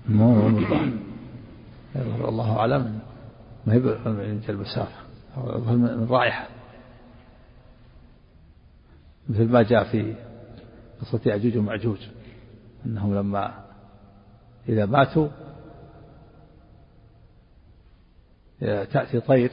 مو 0.10 0.50
الله 2.02 2.60
أعلم. 2.60 3.00
ما 3.66 3.74
هي 3.74 3.80
من 3.80 4.42
المسافة. 4.50 4.96
من 5.72 6.08
رائحة. 6.10 6.48
مثل 9.30 9.46
ما 9.52 9.62
جاء 9.62 9.84
في 9.84 10.16
قصة 11.02 11.20
يأجوج 11.26 11.58
ومأجوج 11.58 11.98
أنهم 12.86 13.16
لما 13.16 13.66
إذا 14.70 14.86
ماتوا 14.86 15.28
تأتي 18.60 19.20
طير 19.20 19.52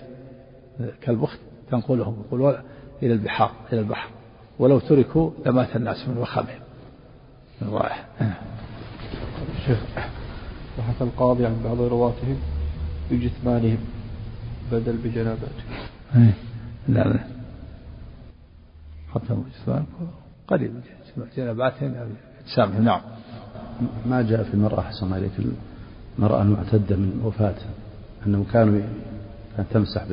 كالبخت 1.00 1.38
تنقلهم. 1.70 2.24
يقول 2.26 2.56
إلى 3.02 3.12
البحار 3.12 3.52
إلى 3.72 3.80
البحر. 3.80 4.10
ولو 4.58 4.78
تركوا 4.78 5.30
لمات 5.46 5.76
الناس 5.76 6.08
من 6.08 6.18
وخامهم 6.18 6.60
من 7.62 7.68
رائحة. 7.68 8.04
بحث 10.78 11.02
القاضي 11.02 11.46
عن 11.46 11.56
بعض 11.64 11.80
رواتهم 11.80 12.36
بجثمانهم 13.10 13.78
بدل 14.72 14.96
بجناباتهم. 14.96 16.32
لا 16.88 17.18
ختموا 19.14 19.44
جثمان 19.50 19.84
قريب 20.48 20.72
جناباتهم 21.36 21.94
سامح 22.56 22.78
نعم. 22.78 23.00
ما 24.06 24.22
جاء 24.22 24.42
في 24.42 24.54
المرأة 24.54 24.80
حسن 24.80 25.12
عليك 25.12 25.32
المرأة 26.18 26.42
المعتدة 26.42 26.96
من 26.96 27.20
وفاة 27.24 27.54
أنهم 28.26 28.44
كانوا 28.52 28.80
كانت 29.56 29.68
تمسح 29.72 30.04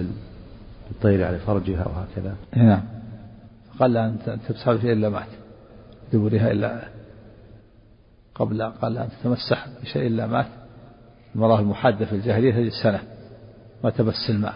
بالطير 0.87 1.25
على 1.25 1.39
فرجها 1.39 1.87
وهكذا. 1.87 2.35
نعم. 2.55 2.81
قال 3.79 3.97
أن 3.97 4.17
تمسح 4.47 4.71
بشيء 4.71 4.91
إلا 4.91 5.09
مات. 5.09 5.27
دبرها 6.13 6.51
إلا 6.51 6.87
قبل 8.41 8.63
قال 8.63 8.97
أن 8.97 9.09
تتمسح 9.09 9.67
بشيء 9.81 10.07
إلا 10.07 10.27
مات 10.27 10.45
المرأة 11.35 11.59
المحادة 11.59 12.05
في 12.05 12.15
الجاهلية 12.15 12.51
تجد 12.51 12.71
سنة 12.83 13.01
ما 13.83 13.89
تبس 13.89 14.29
الماء 14.29 14.55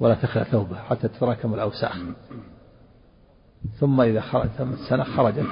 ولا 0.00 0.14
تخلع 0.14 0.42
ثوبه 0.44 0.76
حتى 0.76 1.08
تتراكم 1.08 1.54
الأوساخ. 1.54 1.98
ثم 3.78 4.00
إذا 4.00 4.20
خرجت 4.20 4.68
سنة 4.88 5.04
خرجت 5.04 5.46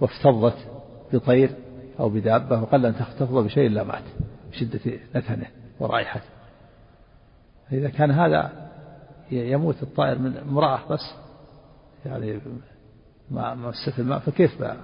وافتضت 0.00 0.56
بطير 1.12 1.50
أو 2.00 2.08
بدابة 2.08 2.62
وقل 2.62 2.86
أن 2.86 2.94
تفتض 2.94 3.44
بشيء 3.44 3.66
إلا 3.66 3.84
مات 3.84 4.02
بشدة 4.52 4.80
نتنه 5.16 5.46
ورائحته. 5.80 6.28
إذا 7.72 7.88
كان 7.88 8.10
هذا 8.10 8.52
يموت 9.30 9.82
الطائر 9.82 10.18
من 10.18 10.36
امرأة 10.36 10.80
بس 10.90 11.14
يعني 12.06 12.40
ما 13.30 13.54
مست 13.54 13.98
الماء 13.98 14.18
فكيف 14.18 14.60
بقى 14.60 14.76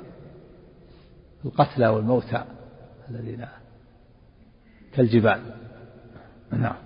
القتلى 1.46 1.88
والموتى 1.88 2.44
الذين 3.10 3.46
كالجبال. 4.94 5.40
نعم. 6.52 6.76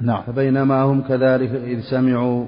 نعم. 0.00 0.22
فبينما 0.22 0.82
هم 0.82 1.02
كذلك 1.02 1.50
إذ 1.50 1.80
سمعوا 1.80 2.46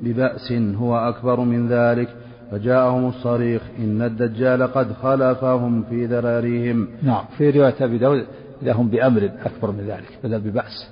ببأس 0.00 0.52
هو 0.52 0.96
أكبر 0.96 1.40
من 1.40 1.68
ذلك 1.68 2.16
فجاءهم 2.50 3.08
الصريخ 3.08 3.62
إن 3.78 4.02
الدجال 4.02 4.62
قد 4.62 4.92
خلفهم 4.92 5.82
في 5.82 6.06
ذراريهم. 6.06 6.88
نعم. 7.02 7.24
في 7.38 7.50
رواية 7.50 7.84
أبي 7.84 7.98
داود 7.98 8.26
إذا 8.62 8.72
هم 8.72 8.88
بأمر 8.88 9.30
أكبر 9.44 9.70
من 9.70 9.80
ذلك 9.80 10.18
بدل 10.24 10.40
ببأس. 10.40 10.90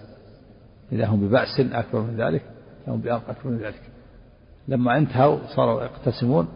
إذا 0.92 1.06
هم 1.06 1.28
ببأس 1.28 1.60
أكبر 1.72 2.00
من 2.00 2.16
ذلك 2.16 2.42
إذا 2.84 2.94
هم 2.94 3.00
بأمر 3.00 3.22
أكبر 3.28 3.50
من 3.50 3.58
ذلك. 3.58 3.82
لما 4.68 4.98
انتهوا 4.98 5.38
صاروا 5.56 5.82
يقتسمون 5.82 6.48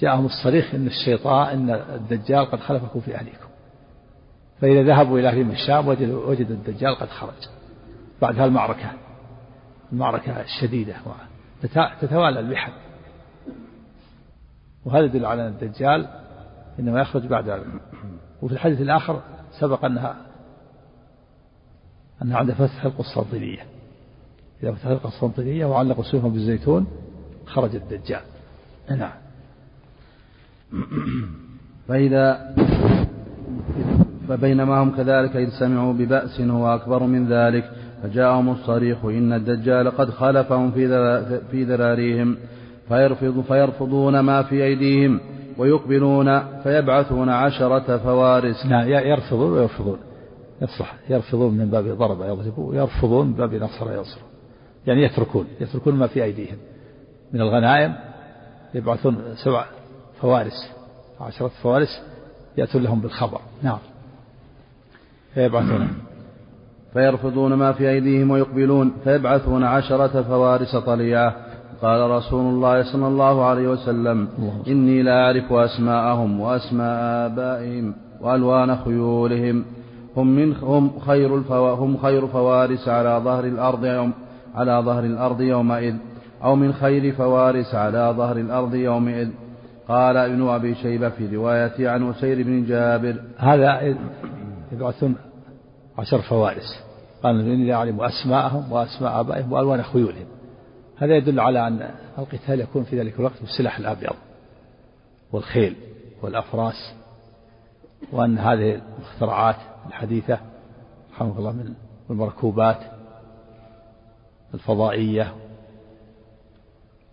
جاءهم 0.00 0.26
الصريخ 0.26 0.74
إن 0.74 0.86
الشيطان 0.86 1.48
إن 1.48 1.70
الدجال 1.70 2.44
قد 2.50 2.60
خلفكم 2.60 3.00
في 3.00 3.14
أهليكم. 3.14 3.48
فإذا 4.60 4.82
ذهبوا 4.82 5.18
إلى 5.18 5.28
أهلهم 5.28 5.50
الشام 5.50 5.88
وجدوا 5.88 6.26
وجد 6.26 6.50
الدجال 6.50 6.94
قد 6.94 7.08
خرج 7.08 7.48
بعد 8.22 8.38
هالمعركة. 8.38 8.90
المعركة 9.92 10.40
الشديدة 10.40 10.94
تتوالى 12.00 12.40
المحن. 12.40 12.72
وهذا 14.84 15.04
يدل 15.04 15.26
على 15.26 15.48
أن 15.48 15.52
الدجال 15.52 16.08
إنما 16.78 17.00
يخرج 17.00 17.26
بعد 17.26 17.64
وفي 18.42 18.54
الحديث 18.54 18.80
الآخر 18.80 19.22
سبق 19.60 19.84
أنها 19.84 20.16
أنها 22.22 22.36
عند 22.38 22.52
فتح 22.52 22.84
القسطنطينية 22.84 23.66
إذا 24.62 24.72
فتح 24.72 24.86
القسطنطينية 24.86 25.66
وعلقوا 25.66 26.04
سيوفهم 26.04 26.32
بالزيتون 26.32 26.86
خرج 27.46 27.76
الدجال. 27.76 28.22
نعم. 28.90 29.29
فإذا 31.88 32.54
فبينما 34.28 34.82
هم 34.82 34.90
كذلك 34.90 35.36
إذ 35.36 35.48
سمعوا 35.48 35.92
ببأس 35.92 36.40
هو 36.40 36.74
أكبر 36.74 37.02
من 37.02 37.28
ذلك 37.28 37.70
فجاءهم 38.02 38.50
الصريخ 38.50 39.04
إن 39.04 39.32
الدجال 39.32 39.90
قد 39.90 40.10
خلفهم 40.10 40.70
في 41.50 41.64
ذراريهم 41.64 42.36
فيرفض 42.88 43.40
فيرفضون 43.40 44.20
ما 44.20 44.42
في 44.42 44.64
أيديهم 44.64 45.20
ويقبلون 45.58 46.60
فيبعثون 46.62 47.28
عشرة 47.28 47.96
فوارس. 47.96 48.66
نعم 48.66 48.88
يرفضون 48.88 49.52
ويرفضون. 49.52 49.98
يصح 50.62 50.94
يرفضون 51.10 51.54
من 51.54 51.70
باب 51.70 51.84
ضرب 51.84 52.22
يضرب 52.22 52.58
ويرفضون 52.58 53.26
من 53.26 53.32
باب 53.32 53.54
نصر 53.54 53.92
ينصر 53.92 54.20
يعني 54.86 55.02
يتركون 55.02 55.46
يتركون 55.60 55.94
ما 55.94 56.06
في 56.06 56.24
أيديهم. 56.24 56.56
من 57.32 57.40
الغنائم 57.40 57.94
يبعثون 58.74 59.16
سبع 59.44 59.64
فوارس 60.20 60.72
عشرة 61.20 61.50
فوارس 61.62 62.02
يأتون 62.56 62.82
لهم 62.82 63.00
بالخبر. 63.00 63.40
نعم. 63.62 63.78
فيبعثون. 65.34 65.88
فيرفضون 66.92 67.54
ما 67.54 67.72
في 67.72 67.90
أيديهم 67.90 68.30
ويقبلون. 68.30 68.92
فيبعثون 69.04 69.64
عشرة 69.64 70.22
فوارس 70.22 70.76
طليعة. 70.76 71.36
قال 71.82 72.10
رسول 72.10 72.54
الله 72.54 72.92
صلى 72.92 73.06
الله 73.06 73.44
عليه 73.44 73.68
وسلم 73.68 74.28
إني 74.68 75.02
لا 75.02 75.24
أعرف 75.24 75.52
أسماءهم 75.52 76.40
وأسماء 76.40 77.26
آبائهم 77.26 77.94
وألوان 78.20 78.76
خيولهم. 78.76 79.64
هم 80.16 80.26
من 80.26 80.56
هم 80.56 80.98
خير 81.06 81.36
الفو 81.36 81.68
هم 81.68 81.96
خير 81.96 82.26
فوارس 82.26 82.88
على 82.88 83.20
ظهر 83.24 83.44
الأرض 83.44 83.84
يوم 83.84 84.12
على 84.54 84.82
ظهر 84.84 85.04
الأرض 85.04 85.40
يومئذ. 85.40 85.94
أو 86.44 86.56
من 86.56 86.72
خير 86.72 87.12
فوارس 87.12 87.74
على 87.74 88.14
ظهر 88.16 88.36
الأرض 88.36 88.74
يومئذ. 88.74 89.28
قال 89.90 90.16
ابن 90.16 90.48
أبي 90.48 90.74
شيبة 90.74 91.08
في 91.08 91.36
رواية 91.36 91.88
عن 91.88 92.10
أسير 92.10 92.42
بن 92.42 92.66
جابر. 92.66 93.22
هذا 93.36 93.96
يبعثون 94.72 95.16
عشر 95.98 96.22
فوارس 96.22 96.84
قال 97.22 97.40
إني 97.40 97.74
أعلم 97.74 98.00
أسماءهم 98.00 98.72
وأسماء 98.72 99.20
آبائهم 99.20 99.52
وألوان 99.52 99.82
خيولهم. 99.82 100.26
هذا 100.96 101.16
يدل 101.16 101.40
على 101.40 101.66
أن 101.66 101.90
القتال 102.18 102.60
يكون 102.60 102.84
في 102.84 103.00
ذلك 103.00 103.18
الوقت 103.18 103.40
بالسلاح 103.40 103.78
الأبيض 103.78 104.14
والخيل 105.32 105.76
والأفراس 106.22 106.94
وأن 108.12 108.38
هذه 108.38 108.80
المخترعات 108.98 109.56
الحديثة 109.86 110.38
رحمه 111.12 111.38
الله 111.38 111.52
من 111.52 111.74
المركوبات 112.10 112.78
الفضائية 114.54 115.34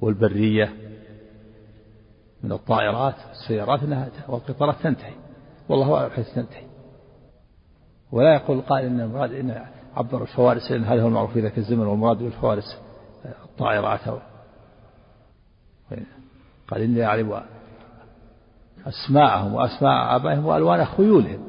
والبرية 0.02 0.87
من 2.44 2.52
الطائرات 2.52 3.16
والسيارات 3.30 3.84
إنها 3.84 4.10
والقطارات 4.28 4.76
تنتهي. 4.84 5.14
والله 5.70 5.96
اعلم 5.96 6.10
حيث 6.10 6.36
تنتهي. 6.36 6.68
ولا 8.12 8.34
يقول 8.34 8.58
القائل 8.58 8.86
إن 8.86 9.00
المراد 9.00 9.34
إن 9.34 9.66
عبر 9.96 10.22
الفوارس 10.22 10.72
لأن 10.72 10.84
هذا 10.84 11.02
هو 11.02 11.08
المعروف 11.08 11.34
في 11.34 11.42
ذاك 11.42 11.58
الزمن 11.58 11.88
والمراد 11.88 12.18
بالفوارس 12.18 12.78
الطائرات 13.44 14.08
أو 14.08 14.20
قال 16.68 16.82
إني 16.82 17.06
أعلم 17.06 17.42
أسماءهم 18.86 19.54
وأسماء 19.54 20.16
آبائهم 20.16 20.46
وألوان 20.46 20.86
خيولهم 20.86 21.40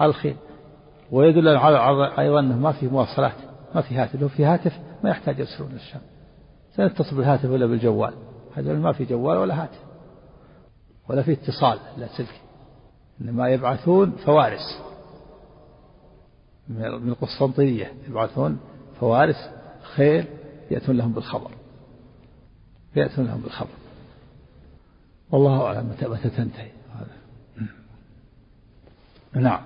على 0.00 0.10
الخيل 0.10 0.36
ويدل 1.10 1.48
على 1.48 2.12
أيضا 2.18 2.40
أنه 2.40 2.58
ما 2.58 2.72
في 2.72 2.88
مواصلات 2.88 3.32
ما 3.74 3.80
في 3.80 3.94
هاتف 3.94 4.20
لو 4.20 4.28
في 4.28 4.44
هاتف 4.44 4.78
ما 5.04 5.10
يحتاج 5.10 5.38
يرسلون 5.38 5.72
الشام 5.72 6.00
سنتصل 6.76 7.16
بالهاتف 7.16 7.44
ولا 7.44 7.66
بالجوال. 7.66 8.14
هذول 8.54 8.76
ما 8.76 8.92
في 8.92 9.04
جوال 9.04 9.38
ولا 9.38 9.62
هاتف 9.62 9.80
ولا 11.08 11.22
في 11.22 11.32
اتصال 11.32 11.78
لا 11.96 12.08
سلك 12.16 12.40
إنما 13.20 13.48
يبعثون 13.48 14.10
فوارس. 14.10 14.82
من 16.68 17.08
القسطنطينية 17.08 17.92
يبعثون 18.08 18.58
فوارس 19.00 19.50
خيل 19.82 20.24
يأتون 20.70 20.96
لهم 20.96 21.12
بالخبر. 21.12 21.50
يأتون 22.96 23.26
لهم 23.26 23.40
بالخبر. 23.40 23.68
والله 25.30 25.62
أعلم 25.62 25.88
متى 25.88 26.08
متى 26.08 26.30
تنتهي 26.30 26.70
نعم. 29.34 29.60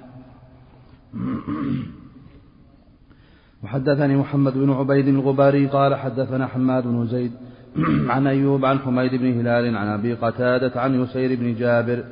وحدثني 3.64 4.16
محمد 4.16 4.52
بن 4.52 4.70
عبيد 4.70 5.08
الغباري 5.08 5.66
قال 5.66 5.94
حدثنا 5.94 6.46
حماد 6.46 6.84
بن 6.84 7.06
زيد 7.06 7.32
عن 8.14 8.26
أيوب 8.26 8.64
عن 8.64 8.78
حميد 8.78 9.14
بن 9.14 9.40
هلال 9.40 9.76
عن 9.76 9.88
أبي 9.88 10.14
قتادة 10.14 10.80
عن 10.80 11.02
يسير 11.02 11.38
بن 11.38 11.54
جابر 11.54 12.04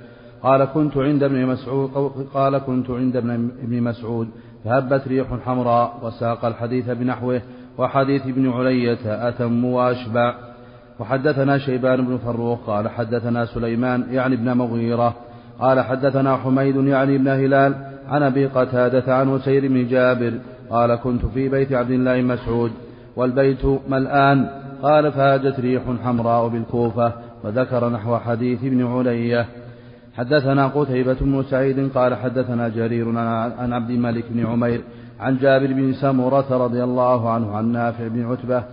قال 0.42 0.64
كنت 0.64 0.96
عند 0.96 1.22
ابن 1.22 1.46
مسعود 1.46 1.90
قال 2.34 2.58
كنت 2.58 2.90
عند 2.90 3.16
ابن 3.16 3.82
مسعود 3.82 4.28
فهبت 4.64 5.08
ريح 5.08 5.26
حمراء 5.44 6.00
وساق 6.02 6.44
الحديث 6.44 6.90
بنحوه 6.90 7.42
وحديث 7.78 8.22
ابن 8.26 8.50
علية 8.50 9.28
أتم 9.28 9.64
وأشبع 9.64 10.34
وحدثنا 10.98 11.58
شيبان 11.58 12.06
بن 12.06 12.18
فروخ 12.18 12.66
قال 12.66 12.88
حدثنا 12.88 13.44
سليمان 13.44 14.06
يعني 14.10 14.34
ابن 14.34 14.52
مغيرة 14.52 15.14
قال 15.60 15.80
حدثنا 15.80 16.36
حميد 16.36 16.76
يعني 16.76 17.16
ابن 17.16 17.28
هلال 17.28 17.74
عن 18.08 18.22
أبي 18.22 18.46
قتادة 18.46 19.16
عن 19.16 19.28
وسير 19.28 19.68
بن 19.68 19.88
جابر 19.88 20.32
قال 20.70 20.94
كنت 20.94 21.26
في 21.26 21.48
بيت 21.48 21.72
عبد 21.72 21.90
الله 21.90 22.22
مسعود 22.22 22.70
والبيت 23.16 23.64
ملآن 23.88 24.48
قال 24.82 25.12
فهاجت 25.12 25.60
ريح 25.60 25.82
حمراء 26.04 26.48
بالكوفة 26.48 27.12
وذكر 27.44 27.88
نحو 27.88 28.16
حديث 28.16 28.64
ابن 28.64 28.86
علية. 28.86 29.46
حدثنا 30.16 30.66
قتيبة 30.66 31.16
بن 31.20 31.42
سعيد 31.50 31.92
قال 31.94 32.14
حدثنا 32.14 32.68
جرير 32.68 33.18
عن 33.58 33.72
عبد 33.72 33.90
الملك 33.90 34.24
بن 34.30 34.46
عمير 34.46 34.80
عن 35.20 35.36
جابر 35.36 35.66
بن 35.66 35.92
سمرة 35.92 36.64
رضي 36.64 36.84
الله 36.84 37.30
عنه 37.30 37.56
عن 37.56 37.72
نافع 37.72 38.08
بن 38.08 38.26
عتبة 38.26 38.64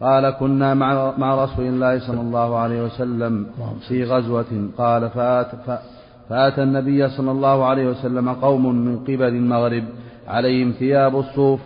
قال 0.00 0.30
كنا 0.30 0.74
مع, 0.74 1.12
مع 1.18 1.44
رسول 1.44 1.64
الله 1.64 1.98
صلى 1.98 2.20
الله 2.20 2.58
عليه 2.58 2.84
وسلم 2.84 3.46
في 3.88 4.04
غزوة. 4.04 4.68
قال 4.78 5.10
فآت, 5.10 5.46
فآتى 6.28 6.62
النبي 6.62 7.08
صلى 7.08 7.30
الله 7.30 7.64
عليه 7.64 7.86
وسلم 7.88 8.28
قوم 8.28 8.74
من 8.74 8.98
قبل 8.98 9.22
المغرب 9.22 9.84
عليهم 10.28 10.70
ثياب 10.70 11.18
الصوف 11.18 11.60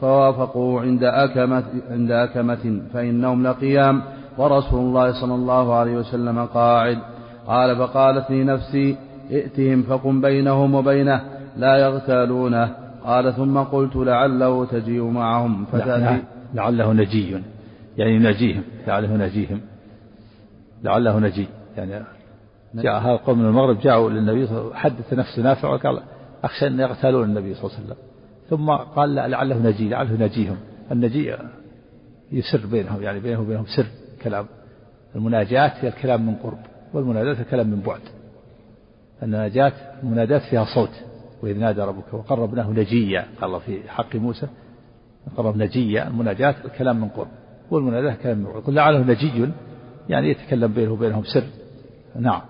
فوافقوا 0.00 0.80
عند 0.80 1.04
أكمة, 1.04 1.64
عند 1.90 2.10
أكمة 2.10 2.80
فإنهم 2.92 3.46
لقيام. 3.46 4.02
ورسول 4.38 4.80
الله 4.80 5.20
صلى 5.20 5.34
الله 5.34 5.74
عليه 5.74 5.96
وسلم 5.96 6.44
قاعد. 6.44 6.98
قال 7.46 7.76
فقالت 7.76 8.30
لي 8.30 8.44
نفسي 8.44 8.96
ائتهم 9.30 9.82
فقم 9.82 10.20
بينهم 10.20 10.74
وبينه 10.74 11.20
لا 11.56 11.76
يغتالونه. 11.76 12.76
قال 13.04 13.34
ثم 13.34 13.58
قلت 13.58 13.96
لعله 13.96 14.64
تجيء 14.66 15.04
معهم. 15.04 15.64
فتأتي. 15.64 16.22
لعله 16.54 16.92
نجي. 16.92 17.42
يعني 17.96 18.18
نجيهم 18.18 18.62
لعله 18.86 19.16
نجيهم. 19.16 19.60
لعله 20.82 21.18
نجي. 21.18 21.46
يعني 21.76 22.04
جاء 22.74 23.00
هذا 23.00 23.12
القوم 23.12 23.38
من 23.38 23.46
المغرب 23.46 23.80
جاءوا 23.80 24.10
للنبي 24.10 24.46
صلى 24.46 24.58
الله 24.58 24.60
عليه 24.60 24.70
وسلم 24.70 24.76
حدث 24.76 25.12
نفسه 25.12 25.42
نافع 25.42 25.68
وقال 25.68 26.00
أخشى 26.44 26.66
أن 26.66 26.80
يغتالون 26.80 27.24
النبي 27.24 27.54
صلى 27.54 27.64
الله 27.64 27.76
عليه 27.76 27.84
وسلم. 27.84 28.09
ثم 28.50 28.70
قال 28.70 29.14
لعله 29.14 29.58
نجي 29.58 29.88
لعله 29.88 30.12
نجيهم. 30.26 30.56
النجي 30.92 31.36
يسر 32.32 32.66
بينهم 32.66 33.02
يعني 33.02 33.20
بينه 33.20 33.40
وبينهم 33.40 33.66
سر 33.76 33.86
كلام. 34.22 34.46
المناجاة 35.16 35.72
هي 35.80 35.88
الكلام 35.88 36.26
من 36.26 36.34
قرب 36.34 36.58
والمناداة 36.94 37.42
الكلام 37.42 37.66
من 37.66 37.80
بعد. 37.80 38.00
النجاة 39.22 39.72
المناداة 40.02 40.50
فيها 40.50 40.64
صوت 40.74 40.90
وإذ 41.42 41.58
نادى 41.58 41.80
ربك 41.80 42.14
وقربناه 42.14 42.70
نجيا 42.70 43.26
قال 43.40 43.60
في 43.60 43.90
حق 43.90 44.16
موسى. 44.16 44.46
قرب 45.36 45.56
نجيا 45.56 46.08
المناجاة 46.08 46.54
الكلام 46.64 47.00
من 47.00 47.08
قرب 47.08 47.28
والمناداة 47.70 48.14
كلام 48.14 48.38
من 48.38 48.44
بعد. 48.44 48.62
قل 48.62 48.74
لعله 48.74 48.98
نجي 48.98 49.48
يعني 50.08 50.30
يتكلم 50.30 50.72
بينه 50.72 50.92
وبينهم 50.92 51.24
سر. 51.24 51.44
نعم. 52.20 52.40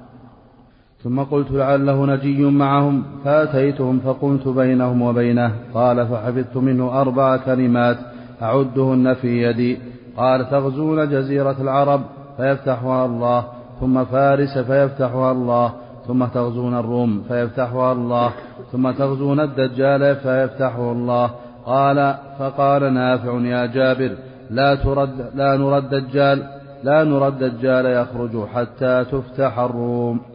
ثم 1.05 1.21
قلت 1.21 1.51
لعله 1.51 2.07
نجي 2.07 2.43
معهم 2.45 3.03
فأتيتهم 3.25 3.99
فقمت 3.99 4.49
بينهم 4.49 5.03
وبينه 5.03 5.53
قال 5.75 6.07
فحفظت 6.07 6.57
منه 6.57 7.01
أربع 7.01 7.37
كلمات 7.37 7.97
أعدهن 8.43 9.15
في 9.15 9.43
يدي 9.43 9.79
قال 10.17 10.51
تغزون 10.51 11.09
جزيرة 11.09 11.57
العرب 11.61 12.01
فيفتحها 12.37 13.07
الله 13.07 13.45
ثم 13.81 14.05
فارس 14.05 14.59
فيفتحها 14.59 15.33
الله 15.33 15.73
ثم 16.07 16.25
تغزون 16.25 16.75
الروم 16.75 17.23
فيفتحها 17.29 17.93
الله 17.93 18.33
ثم 18.73 18.91
تغزون 18.91 19.41
الدجال 19.41 20.17
فيفتحه 20.17 20.93
الله 20.93 21.31
قال 21.67 22.15
فقال 22.39 22.95
نافع 22.95 23.33
يا 23.33 23.67
جابر 23.67 24.11
لا 24.51 24.75
ترد 24.75 25.31
لا 25.35 25.57
نرى 25.57 25.79
الدجال 25.79 26.43
لا 26.85 27.05
نرى 27.05 27.29
الدجال 27.29 27.87
يخرج 27.87 28.47
حتى 28.55 29.05
تفتح 29.05 29.59
الروم. 29.59 30.30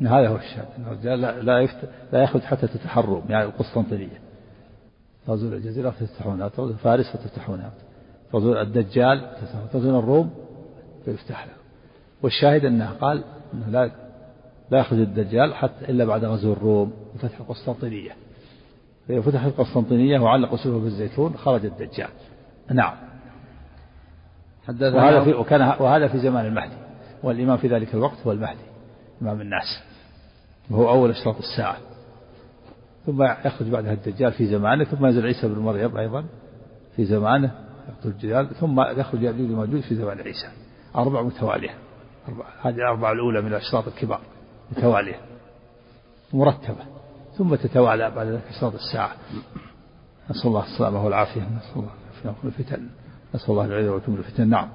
هذا 0.00 0.28
هو 0.28 0.36
الشاهد 0.36 0.66
الدجال 0.78 1.20
لا 1.20 1.42
لا, 1.42 1.60
يفت... 1.60 1.76
لا 2.12 2.22
يخرج 2.22 2.42
حتى 2.42 2.66
تفتح 2.66 2.98
الروم 2.98 3.22
يعني 3.28 3.44
القسطنطينية 3.44 4.20
تغزون 5.26 5.52
الجزيرة 5.52 5.90
فتفتحونها 5.90 6.48
تغزون 6.48 6.76
فارس 6.76 7.16
فتفتحونها 7.16 7.70
تغزون 8.32 8.56
الدجال 8.56 9.30
تغزون 9.72 9.98
الروم 9.98 10.30
فيفتح 11.04 11.46
له 11.46 11.52
والشاهد 12.22 12.64
أنه 12.64 12.90
قال 13.00 13.24
أنه 13.54 13.68
لا 13.68 13.90
لا 14.70 14.78
يخرج 14.78 14.98
الدجال 14.98 15.54
حتى 15.54 15.84
إلا 15.88 16.04
بعد 16.04 16.24
غزو 16.24 16.52
الروم 16.52 16.92
وفتح 17.14 17.40
القسطنطينية 17.40 18.12
فإذا 19.08 19.20
فتحت 19.20 19.46
القسطنطينية 19.46 20.18
وعلق 20.18 20.54
سلوه 20.54 20.80
بالزيتون 20.80 21.36
خرج 21.36 21.66
الدجال. 21.66 22.08
نعم. 22.70 22.94
وهذا 24.68 25.24
في 25.24 25.32
وكان 25.32 25.60
وهذا 25.60 26.08
في 26.08 26.18
زمان 26.18 26.46
المهدي 26.46 26.76
والإمام 27.22 27.56
في 27.56 27.68
ذلك 27.68 27.94
الوقت 27.94 28.16
هو 28.26 28.32
المهدي. 28.32 28.73
إمام 29.22 29.40
الناس. 29.40 29.82
وهو 30.70 30.90
أول 30.90 31.10
أشراط 31.10 31.36
الساعة. 31.36 31.76
ثم 33.06 33.22
يخرج 33.22 33.68
بعدها 33.68 33.92
الدجال 33.92 34.32
في 34.32 34.46
زمانه 34.46 34.84
ثم 34.84 35.06
ينزل 35.06 35.26
عيسى 35.26 35.48
بن 35.48 35.58
مريم 35.58 35.96
أيضا 35.96 36.24
في 36.96 37.04
زمانه 37.04 37.54
يقتل 37.88 38.08
الدجال 38.08 38.54
ثم 38.54 38.80
يخرج 38.80 39.22
يأجوج 39.22 39.50
ومأجوج 39.50 39.80
في 39.80 39.94
زمان 39.94 40.20
عيسى. 40.20 40.48
أربع 40.96 41.22
متوالية. 41.22 41.74
أربع 42.28 42.44
هذه 42.62 42.74
الأربعة 42.74 43.12
الأولى 43.12 43.40
من 43.40 43.48
الأشراط 43.48 43.88
الكبار. 43.88 44.20
متوالية. 44.72 45.20
مرتبة. 46.32 46.84
ثم 47.38 47.54
تتوالى 47.54 48.10
بعد 48.10 48.26
ذلك 48.26 48.42
أشراط 48.56 48.74
الساعة. 48.74 49.12
نسأل 50.30 50.46
الله 50.48 50.64
السلامة 50.64 51.04
والعافية. 51.04 51.42
نسأل 51.42 51.76
الله 51.76 52.34
الفتن 52.44 52.88
نسأل 53.34 53.50
الله 53.50 53.64
العزة 53.64 53.92
والتم 53.92 54.14
الفتن 54.14 54.48
نعم. 54.48 54.68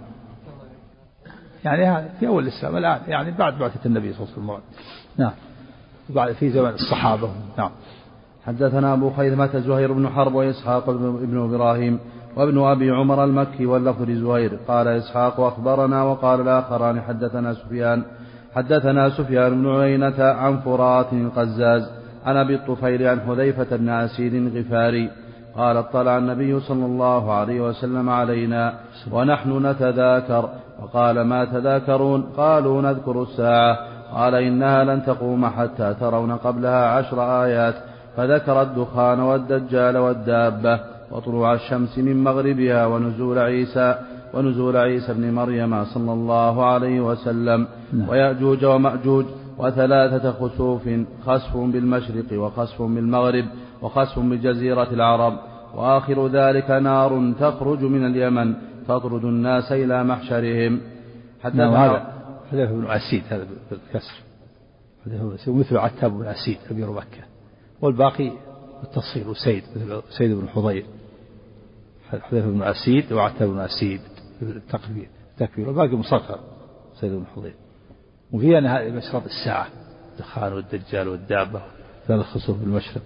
يعني 1.66 2.10
في 2.20 2.28
أول 2.28 2.44
الإسلام 2.44 2.78
الآن 2.78 3.00
يعني 3.08 3.32
بعد 3.32 3.60
بعثة 3.60 3.80
النبي 3.86 4.14
صلى 4.14 4.28
الله 4.38 4.54
عليه 4.54 4.64
وسلم. 4.64 4.86
نعم. 5.18 5.32
بعد 6.10 6.32
في 6.32 6.50
زمن 6.50 6.70
الصحابة. 6.70 7.30
نعم. 7.58 7.72
حدثنا 8.46 8.94
أبو 8.94 9.10
خيثمة 9.10 9.60
زهير 9.60 9.94
بن 9.94 10.10
حرب 10.10 10.34
وإسحاق 10.34 10.90
بن 10.90 11.54
إبراهيم 11.54 12.00
وابن 12.36 12.62
أبي 12.62 12.92
عمر 12.92 13.24
المكي 13.24 13.66
واللفظ 13.66 14.02
لزهير. 14.02 14.60
قال 14.68 14.88
إسحاق 14.88 15.40
أخبرنا 15.40 16.04
وقال 16.04 16.42
الآخران 16.42 17.02
حدثنا 17.02 17.54
سفيان 17.54 18.04
حدثنا 18.56 19.10
سفيان 19.10 19.62
بن 19.62 19.76
عيينة 19.76 20.24
عن 20.24 20.60
فرات 20.60 21.14
قزاز 21.36 21.92
عن 22.26 22.38
أبي 22.38 22.56
الطفيل 22.56 23.08
عن 23.08 23.22
حذيفة 23.22 23.78
بن 23.78 23.90
أسيد 23.90 24.58
غفاري 24.58 25.10
قال 25.58 25.78
اطلع 25.78 26.18
النبي 26.18 26.60
صلى 26.60 26.86
الله 26.86 27.34
عليه 27.34 27.62
وسلم 27.62 28.10
علينا 28.10 28.74
ونحن 29.12 29.66
نتذاكر. 29.66 30.50
وقال 30.82 31.22
ما 31.22 31.46
تذاكرون؟ 31.46 32.22
قالوا 32.38 32.82
نذكر 32.82 33.22
الساعة. 33.22 33.78
قال 34.14 34.36
إنها 34.36 34.84
لن 34.84 35.06
تقوم 35.06 35.46
حتى 35.46 35.94
ترون 36.00 36.32
قبلها 36.32 36.86
عشر 36.86 37.44
آيات. 37.44 37.76
فذكر 38.18 38.62
الدخان 38.62 39.20
والدجال 39.20 39.98
والدابة 39.98 40.80
وطلوع 41.12 41.54
الشمس 41.54 41.98
من 41.98 42.24
مغربها 42.24 42.86
ونزول 42.86 43.40
عيسى 43.40 43.96
ونزول 44.34 44.78
عيسى 44.78 45.14
بن 45.14 45.34
مريم 45.34 45.86
صلى 45.86 46.14
الله 46.14 46.66
عليه 46.66 47.02
وسلم. 47.02 47.68
نعم. 47.94 48.10
ويأجوج 48.10 48.66
ومأجوج 48.66 49.26
وثلاثة 49.60 50.32
خسوف 50.32 50.90
خسف 51.26 51.58
بالمشرق 51.58 52.34
وخسف 52.34 52.82
بالمغرب 52.82 53.46
وخسف 53.82 54.20
بجزيرة 54.20 54.94
العرب. 54.94 55.40
وآخر 55.76 56.28
ذلك 56.28 56.72
نار 56.72 57.34
تخرج 57.40 57.84
من 57.84 58.06
اليمن 58.06 58.56
تطرد 58.88 59.26
الناس 59.26 59.72
إلى 59.72 60.04
محشرهم. 60.04 60.82
حتى 61.44 61.58
نعم 61.58 61.74
هذا 61.74 62.14
حذيفة 62.52 62.74
بن 62.74 62.88
أسيد 62.88 63.24
هذا 63.30 63.48
بالكسر. 63.72 64.24
حذيفة 65.06 65.24
بن 65.24 65.34
أسيد 65.34 65.50
ومثل 65.50 65.78
عتاب 65.78 66.12
بن 66.12 66.26
أسيد 66.26 66.58
أمير 66.72 66.92
مكة 66.92 67.24
والباقي 67.82 68.32
بالتصغير 68.82 69.30
وسيد 69.30 69.64
مثل 69.76 70.02
سيد 70.18 70.32
بن 70.32 70.50
حضير. 70.50 70.86
حذيفة 72.10 72.50
بن 72.50 72.64
أسيد 72.64 73.14
وعتاب 73.14 73.50
بن 73.50 73.60
أسيد 73.60 74.02
التكبير 74.42 75.10
التكبير 75.32 75.68
والباقي 75.68 75.96
مصغر 75.96 76.40
سيد 77.00 77.12
بن 77.12 77.26
حضير. 77.36 77.54
وفي 78.32 78.58
هذه 78.58 78.92
مشرط 78.92 79.24
الساعة. 79.26 79.68
الدخان 80.20 80.54
والدجال 80.54 81.08
والدابة 81.08 81.62
ثلاث 82.08 82.26
خسوف 82.26 82.60
بالمشرق 82.60 83.02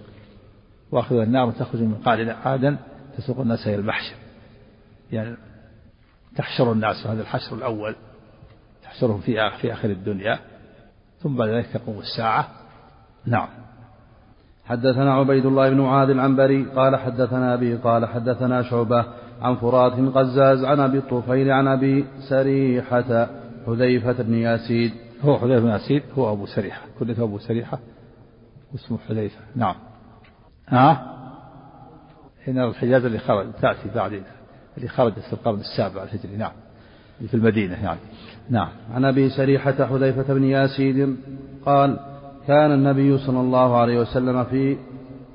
وآخذ 0.92 1.16
النار 1.16 1.50
تخرج 1.50 1.80
من 1.80 1.94
قعر 1.94 2.30
عادا 2.30 2.76
تسوق 3.18 3.40
الناس 3.40 3.66
إلى 3.66 3.74
المحشر 3.74 4.16
يعني 5.12 5.36
تحشر 6.36 6.72
الناس 6.72 7.06
هذا 7.06 7.22
الحشر 7.22 7.56
الأول 7.56 7.94
تحشرهم 8.84 9.20
في 9.20 9.50
في 9.60 9.72
آخر 9.72 9.90
الدنيا. 9.90 10.38
ثم 11.20 11.36
بعد 11.36 11.48
ذلك 11.48 11.66
تقوم 11.66 11.98
الساعة. 11.98 12.48
نعم. 13.26 13.48
حدثنا 14.64 15.14
عبيد 15.14 15.46
الله 15.46 15.70
بن 15.70 15.80
معاذ 15.80 16.10
العنبري 16.10 16.64
قال 16.64 16.96
حدثنا 16.96 17.54
أبي 17.54 17.76
قال 17.76 18.06
حدثنا 18.06 18.62
شعبة 18.62 19.06
عن 19.42 19.56
فرات 19.56 19.92
قزاز 19.92 20.64
عن 20.64 20.80
أبي 20.80 20.98
الطفيل 20.98 21.50
عن 21.50 21.68
أبي 21.68 22.04
سريحة 22.28 23.28
حذيفة 23.66 24.12
بن 24.12 24.34
ياسيد 24.34 25.03
هو 25.24 25.38
حذيفة 25.38 25.60
بن 25.60 25.68
ياسيد 25.68 26.02
هو 26.18 26.32
أبو 26.32 26.46
سريحة 26.46 26.82
كلته 26.98 27.22
أبو 27.22 27.38
سريحة 27.38 27.78
واسمه 28.72 28.98
حذيفة 29.08 29.40
نعم. 29.56 29.74
ها؟ 30.68 31.14
هنا 32.46 32.64
الحجاز 32.64 33.04
اللي 33.04 33.18
خرج 33.18 33.46
تأتي 33.62 33.88
بعد 33.94 34.22
اللي 34.76 34.88
خرجت 34.88 35.18
في 35.18 35.32
القرن 35.32 35.60
السابع 35.60 36.02
الهجري 36.02 36.36
نعم. 36.36 36.52
في 37.28 37.34
المدينة 37.34 37.84
يعني. 37.84 38.00
نعم. 38.50 38.68
عن 38.94 39.04
أبي 39.04 39.30
سريحة 39.30 39.86
حذيفة 39.86 40.34
بن 40.34 40.44
ياسيد 40.44 41.16
قال 41.66 41.98
كان 42.46 42.72
النبي 42.72 43.18
صلى 43.18 43.40
الله 43.40 43.76
عليه 43.76 44.00
وسلم 44.00 44.44
في 44.44 44.76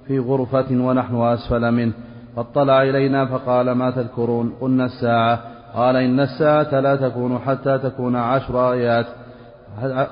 في 0.08 0.20
غرفة 0.20 0.72
ونحن 0.72 1.16
أسفل 1.16 1.72
منه 1.72 1.94
فاطلع 2.36 2.84
إلينا 2.84 3.26
فقال 3.26 3.72
ما 3.72 3.92
تذكرون؟ 3.92 4.54
قلنا 4.62 4.86
الساعة. 4.86 5.40
قال 5.74 5.96
إن 5.96 6.20
الساعة 6.20 6.80
لا 6.80 6.96
تكون 6.96 7.40
حتى 7.40 7.78
تكون 7.78 8.16
عشر 8.16 8.74
آيات. 8.74 9.06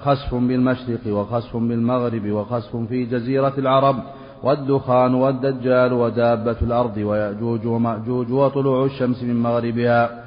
خسف 0.01 0.35
بالمشرق 0.35 1.07
وخسف 1.07 1.57
بالمغرب 1.57 2.31
وخسف 2.31 2.75
في 2.75 3.05
جزيرة 3.05 3.53
العرب 3.57 3.95
والدخان 4.43 5.13
والدجال 5.13 5.93
ودابة 5.93 6.57
الأرض 6.61 6.97
ويأجوج 6.97 7.65
ومأجوج 7.65 8.31
وطلوع 8.31 8.85
الشمس 8.85 9.23
من 9.23 9.35
مغربها 9.35 10.23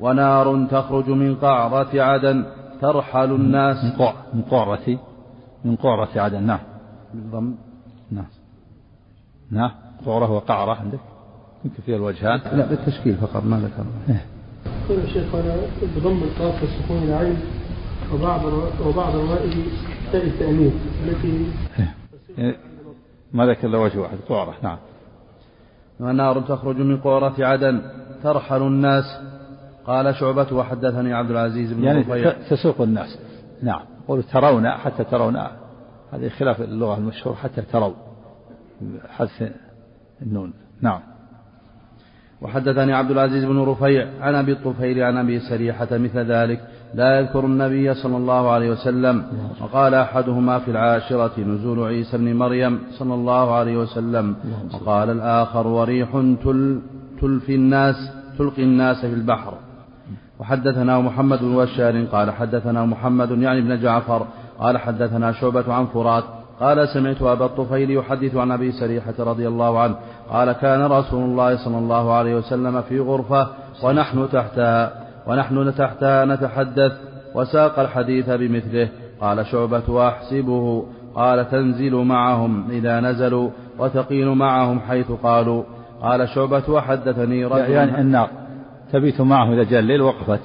ونار 0.00 0.66
تخرج 0.70 1.08
من 1.08 1.34
قعرة 1.34 2.02
عدن 2.02 2.44
ترحل 2.80 3.32
الناس 3.32 3.84
من 4.34 4.42
قعرة 4.42 4.98
من 5.64 5.76
قعرة 5.76 6.08
عدن. 6.16 6.42
نعم. 6.42 6.58
بالضم 7.14 7.54
نعم. 8.10 8.26
نعم. 9.50 9.70
قعرة 10.06 10.30
وقعرة 10.30 10.74
عندك؟ 10.74 10.98
يمكن 11.64 11.82
فيها 11.86 11.96
الوجهان. 11.96 12.40
لا 12.52 12.66
بالتشكيل 12.66 13.16
فقط 13.16 13.44
ما 13.44 13.60
ذكر 13.60 13.84
يقول 14.84 15.04
الشيخ 15.04 15.34
أنا 15.34 15.56
بضم 15.96 16.22
القاف 16.22 16.62
والسكون 16.62 17.02
العين 17.02 17.36
وبعض 18.14 18.44
وبعض 18.86 19.12
تاء 20.12 20.26
التأنيث 20.26 20.72
التي 21.06 21.46
إيه. 22.38 22.56
ما 23.32 23.46
ذكر 23.46 23.68
الا 23.68 23.78
وجه 23.78 23.98
واحد؟ 23.98 24.18
قعرة 24.28 24.54
نعم. 24.62 24.78
ونار 26.00 26.40
تخرج 26.40 26.76
من 26.76 26.96
قعرة 26.96 27.34
عدن 27.38 27.82
ترحل 28.22 28.62
الناس. 28.62 29.04
قال 29.86 30.14
شعبة 30.14 30.52
وحدثني 30.52 31.14
عبد 31.14 31.30
العزيز 31.30 31.72
بن 31.72 31.84
يعني 31.84 32.00
رفيع 32.00 32.32
تسوق 32.50 32.80
الناس. 32.80 33.18
نعم. 33.62 33.80
قولوا 34.08 34.24
ترون 34.32 34.70
حتى 34.70 35.04
ترون. 35.04 35.36
هذه 36.12 36.28
خلاف 36.28 36.60
اللغة 36.60 36.98
المشهور 36.98 37.34
حتى 37.34 37.62
تروا. 37.62 37.94
حذف 39.08 39.52
النون. 40.22 40.52
نعم. 40.80 41.00
وحدثني 42.42 42.92
عبد 42.92 43.10
العزيز 43.10 43.44
بن 43.44 43.58
رفيع 43.58 44.08
عن 44.20 44.34
أبي 44.34 44.52
الطفيل 44.52 45.02
عن 45.02 45.16
أبي 45.16 45.40
سريحة 45.40 45.88
مثل 45.92 46.18
ذلك. 46.18 46.68
لا 46.94 47.18
يذكر 47.18 47.44
النبي 47.44 47.94
صلى 47.94 48.16
الله 48.16 48.50
عليه 48.50 48.70
وسلم. 48.70 49.24
وقال 49.60 49.94
أحدهما 49.94 50.58
في 50.58 50.70
العاشرة 50.70 51.40
نزول 51.40 51.86
عيسى 51.86 52.18
بن 52.18 52.36
مريم 52.36 52.78
صلى 52.98 53.14
الله 53.14 53.54
عليه 53.54 53.76
وسلم. 53.76 54.36
وقال 54.74 55.10
الآخر 55.10 55.66
وريح 55.66 56.10
تل 56.44 56.80
تلفي 57.20 57.54
الناس 57.54 57.96
تلقي 58.38 58.62
الناس 58.62 59.00
في 59.00 59.14
البحر. 59.14 59.54
وحدثنا 60.38 61.00
محمد 61.00 61.38
بن 61.38 61.56
بشار 61.56 62.04
قال 62.04 62.30
حدثنا 62.30 62.84
محمد 62.84 63.30
يعني 63.30 63.60
بن 63.60 63.80
جعفر 63.80 64.26
قال 64.58 64.78
حدثنا 64.78 65.32
شعبة 65.32 65.72
عن 65.72 65.86
فرات 65.86 66.24
قال 66.60 66.88
سمعت 66.88 67.22
أبا 67.22 67.44
الطفيل 67.44 67.90
يحدث 67.90 68.36
عن 68.36 68.50
أبي 68.50 68.72
سريحة 68.72 69.14
رضي 69.18 69.48
الله 69.48 69.78
عنه 69.78 69.96
قال 70.30 70.52
كان 70.52 70.82
رسول 70.82 71.24
الله 71.24 71.64
صلى 71.64 71.78
الله 71.78 72.12
عليه 72.12 72.34
وسلم 72.34 72.82
في 72.82 73.00
غرفة 73.00 73.48
ونحن 73.82 74.28
تحتها. 74.32 75.03
ونحن 75.26 75.74
تحتها 75.74 76.24
نتحدث 76.24 76.92
وساق 77.34 77.78
الحديث 77.78 78.30
بمثله. 78.30 78.88
قال 79.20 79.46
شعبة 79.46 79.82
وأحسبه 79.88 80.86
قال 81.14 81.50
تنزل 81.50 81.94
معهم 81.94 82.70
إذا 82.70 83.00
نزلوا 83.00 83.50
وتقيل 83.78 84.28
معهم 84.28 84.80
حيث 84.80 85.10
قالوا. 85.10 85.64
قال 86.02 86.28
شعبة 86.28 86.70
وحدثني 86.70 87.44
رجل 87.44 87.70
يعني 87.70 88.00
النار 88.00 88.30
تبيت 88.92 89.20
معهم 89.20 89.52
إذا 89.52 89.70
جاء 89.70 89.80
الليل 89.80 90.02
وقفت 90.02 90.40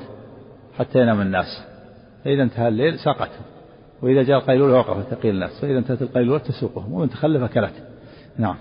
حتى 0.79 1.01
ينام 1.01 1.21
الناس. 1.21 1.63
فإذا 2.25 2.43
انتهى 2.43 2.67
الليل 2.67 2.99
ساقتهم 2.99 3.45
وإذا 4.01 4.23
جاء 4.23 4.37
القيلولة 4.37 4.73
وقفت 4.73 5.13
تقيل 5.13 5.35
الناس. 5.35 5.61
فإذا 5.61 5.77
انتهت 5.77 6.01
القيلولة 6.01 6.39
تسوقهم. 6.39 6.93
ومن 6.93 7.09
تخلف 7.09 7.43
أكلته 7.43 7.83
نعم. 8.37 8.55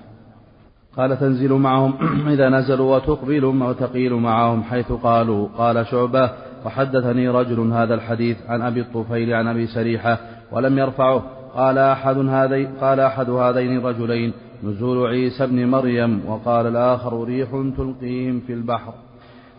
قال 0.97 1.21
تنزل 1.21 1.53
معهم. 1.53 1.95
إذا 2.35 2.49
نزلوا 2.49 2.97
وتقبل 2.97 3.45
وتقيل 3.45 4.15
معهم 4.15 4.63
حيث 4.63 4.93
قالوا 4.93 5.49
قال 5.59 5.87
شعبة 5.87 6.31
وحدثني 6.65 7.29
رجل 7.29 7.61
هذا 7.61 7.95
الحديث 7.95 8.37
عن 8.49 8.63
أبي 8.63 8.81
الطفيل 8.81 9.35
عن 9.35 9.47
أبي 9.47 9.67
سريحة 9.67 10.19
ولم 10.53 10.79
يرفعه. 10.79 11.23
قال 11.55 11.79
أحد 11.79 12.19
هذين 12.19 12.69
قال 12.81 13.01
أحد 13.01 13.31
هذين 13.31 13.79
الرجلين 13.79 14.33
نزول 14.65 15.07
عيسى 15.07 15.47
بن 15.47 15.67
مريم 15.67 16.23
وقال 16.27 16.67
الآخر 16.67 17.25
ريح 17.25 17.49
تلقيهم 17.77 18.41
في 18.47 18.53
البحر. 18.53 18.93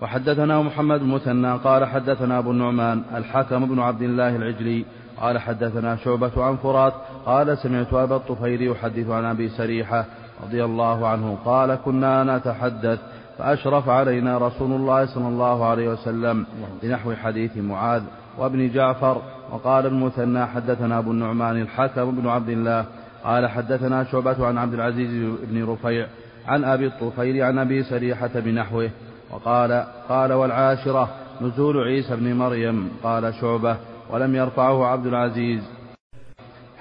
وحدثنا 0.01 0.61
محمد 0.61 1.01
المثنى 1.01 1.57
قال 1.57 1.85
حدثنا 1.85 2.39
أبو 2.39 2.51
النعمان 2.51 3.03
الحكم 3.15 3.65
بن 3.65 3.79
عبد 3.79 4.01
الله 4.01 4.35
العجلي 4.35 4.85
قال 5.21 5.37
حدثنا 5.37 5.95
شعبة 5.95 6.43
عن 6.43 6.55
فرات 6.55 6.93
قال 7.25 7.57
سمعت 7.57 7.93
أبا 7.93 8.15
الطفيل 8.15 8.61
يحدث 8.61 9.09
عن 9.09 9.25
أبي 9.25 9.49
سريحة 9.49 10.05
رضي 10.43 10.63
الله 10.63 11.08
عنه 11.08 11.38
قال 11.45 11.75
كنا 11.75 12.38
نتحدث 12.38 12.99
فأشرف 13.38 13.89
علينا 13.89 14.38
رسول 14.38 14.71
الله 14.71 15.06
صلى 15.06 15.28
الله 15.28 15.65
عليه 15.65 15.89
وسلم 15.89 16.45
بنحو 16.84 17.13
حديث 17.13 17.58
معاذ 17.58 18.04
وابن 18.38 18.71
جعفر 18.71 19.21
وقال 19.52 19.86
المثنى 19.86 20.45
حدثنا 20.45 20.99
أبو 20.99 21.12
النعمان 21.12 21.62
الحكم 21.62 22.12
بن 22.12 22.28
عبد 22.28 22.49
الله 22.49 22.86
قال 23.23 23.47
حدثنا 23.47 24.04
شعبة 24.04 24.47
عن 24.47 24.58
عبد 24.58 24.73
العزيز 24.73 25.38
بن 25.43 25.69
رفيع 25.69 26.08
عن 26.47 26.63
أبي 26.63 26.88
الطفيل 26.88 27.43
عن 27.43 27.58
أبي 27.58 27.84
سريحة 27.84 28.32
بنحوه 28.36 28.89
وقال 29.32 29.84
قال 30.10 30.34
والعاشرة 30.34 31.10
نزول 31.41 31.78
عيسى 31.78 32.15
بن 32.15 32.34
مريم. 32.34 32.89
قال 33.04 33.34
شعبة 33.34 33.78
ولم 34.10 34.36
يرفعه 34.36 34.86
عبد 34.86 35.06
العزيز. 35.06 35.62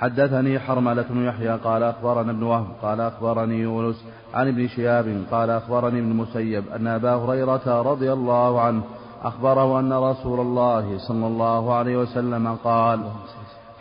حدثني 0.01 0.59
حرملة 0.59 1.05
بن 1.11 1.25
يحيى 1.25 1.51
قال 1.51 1.83
أخبرنا 1.83 2.31
ابن 2.31 2.43
وهب 2.43 2.67
قال 2.83 3.01
أخبرني 3.01 3.59
يونس 3.59 4.05
عن 4.35 4.49
ابن 4.49 4.69
شهاب 4.69 5.25
قال 5.31 5.51
أخبرني 5.51 5.99
ابن 5.99 6.11
المسيب 6.11 6.65
أن 6.69 6.87
أبا 6.87 7.15
هريرة 7.15 7.83
رضي 7.83 8.13
الله 8.13 8.61
عنه 8.61 8.83
أخبره 9.23 9.81
أن 9.81 9.93
رسول 9.93 10.41
الله 10.41 10.99
صلى 10.99 11.27
الله 11.27 11.75
عليه 11.75 11.97
وسلم 11.97 12.57
قال 12.65 13.01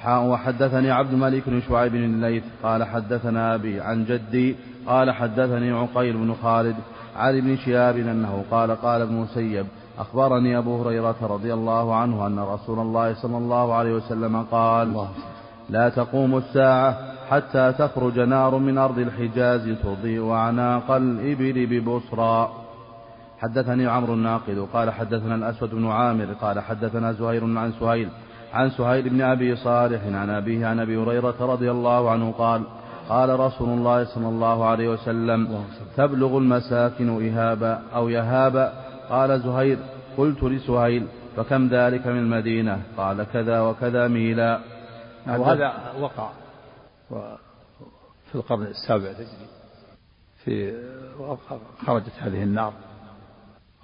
وحدثني 0.08 0.91
عبد 0.91 1.13
الملك 1.13 1.49
بن 1.49 1.62
شعيب 1.62 1.91
بن 1.91 2.03
الليث 2.03 2.43
قال 2.63 2.84
حدثنا 2.84 3.56
أبي 3.56 3.82
عن 3.82 4.06
جدي 4.06 4.56
قال 4.88 5.12
حدثني 5.12 5.71
عقيل 5.71 6.17
بن 6.17 6.36
خالد 6.43 6.75
عن 7.15 7.38
ابن 7.38 7.58
شهاب 7.58 7.97
أنه 7.97 8.43
قال 8.51 8.71
قال 8.71 9.01
ابن 9.01 9.13
مسيب 9.13 9.65
أخبرني 9.99 10.58
أبو 10.58 10.82
هريرة 10.82 11.15
رضي 11.21 11.53
الله 11.53 11.95
عنه 11.95 12.27
أن 12.27 12.39
رسول 12.39 12.80
الله 12.80 13.13
صلى 13.13 13.38
الله 13.38 13.73
عليه 13.73 13.93
وسلم 13.93 14.43
قال 14.43 15.08
لا 15.69 15.89
تقوم 15.89 16.38
الساعة 16.38 16.97
حتى 17.30 17.73
تخرج 17.80 18.19
نار 18.19 18.58
من 18.58 18.77
أرض 18.77 18.99
الحجاز 18.99 19.69
تضيء 19.84 20.32
أعناق 20.32 20.91
الإبل 20.91 21.65
ببصرى. 21.65 22.51
حدثني 23.39 23.88
عمرو 23.88 24.13
الناقد 24.13 24.67
قال 24.73 24.91
حدثنا 24.91 25.36
الأسود 25.36 25.75
بن 25.75 25.88
عامر 25.88 26.25
قال 26.41 26.60
حدثنا 26.60 27.12
زهير 27.12 27.43
عن 27.43 27.71
سهيل 27.80 28.10
عن 28.53 28.69
سهيل 28.69 29.10
بن 29.10 29.21
أبي 29.21 29.56
صالح 29.56 30.01
عن 30.06 30.30
أبيه 30.30 30.67
عن 30.67 30.80
أبي 30.80 30.97
هريرة 30.97 31.36
رضي 31.39 31.71
الله 31.71 32.12
عنه 32.12 32.32
قال 32.32 32.62
قال 33.10 33.39
رسول 33.39 33.69
الله 33.69 34.03
صلى 34.03 34.27
الله 34.27 34.65
عليه 34.65 34.89
وسلم 34.89 35.63
تبلغ 35.97 36.38
المساكن 36.38 37.27
إهابا 37.27 37.82
أو 37.95 38.10
يهابا 38.10 38.73
قال 39.10 39.41
زهير 39.41 39.77
قلت 40.17 40.43
لسهيل 40.43 41.08
فكم 41.36 41.67
ذلك 41.67 42.08
من 42.08 42.17
المدينة؟ 42.17 42.80
قال 42.97 43.23
كذا 43.34 43.62
وكذا 43.62 44.08
ميلا. 44.08 44.60
وهذا 45.30 45.92
وقع 46.00 46.32
في 48.32 48.36
القرن 48.36 48.63
السابع 48.63 49.13
تجري. 49.13 49.48
في 50.44 50.84
خرجت 51.86 52.13
هذه 52.20 52.44
النار 52.44 52.74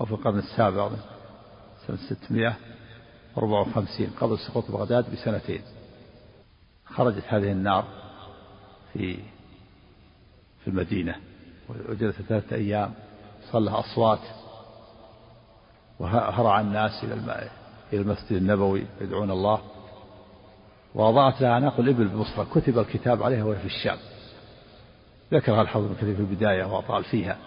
أو 0.01 0.05
في 0.05 0.11
القرن 0.11 0.39
السابع 0.39 0.89
سنة 1.87 1.97
654 1.97 4.07
قبل 4.21 4.39
سقوط 4.39 4.71
بغداد 4.71 5.11
بسنتين. 5.11 5.61
خرجت 6.85 7.23
هذه 7.27 7.51
النار 7.51 7.85
في 8.93 9.15
في 10.63 10.67
المدينة 10.67 11.15
وجلست 11.89 12.21
ثلاثة 12.21 12.55
أيام 12.55 12.93
صلى 13.51 13.71
أصوات 13.71 14.19
وهرع 15.99 16.61
الناس 16.61 17.03
إلى 17.03 17.13
إلى 17.93 18.01
المسجد 18.01 18.31
النبوي 18.31 18.85
يدعون 19.01 19.31
الله. 19.31 19.61
وأضاءت 20.95 21.41
لها 21.41 21.51
أعناق 21.51 21.79
الإبل 21.79 22.07
بمصر 22.07 22.45
كتب 22.45 22.79
الكتاب 22.79 23.23
عليها 23.23 23.43
وهي 23.43 23.59
في 23.59 23.65
الشام. 23.65 23.97
ذكرها 25.33 25.61
الحافظ 25.61 25.85
ابن 25.85 25.95
كثير 25.95 26.15
في 26.15 26.21
البداية 26.21 26.65
وأطال 26.65 27.03
فيها. 27.03 27.37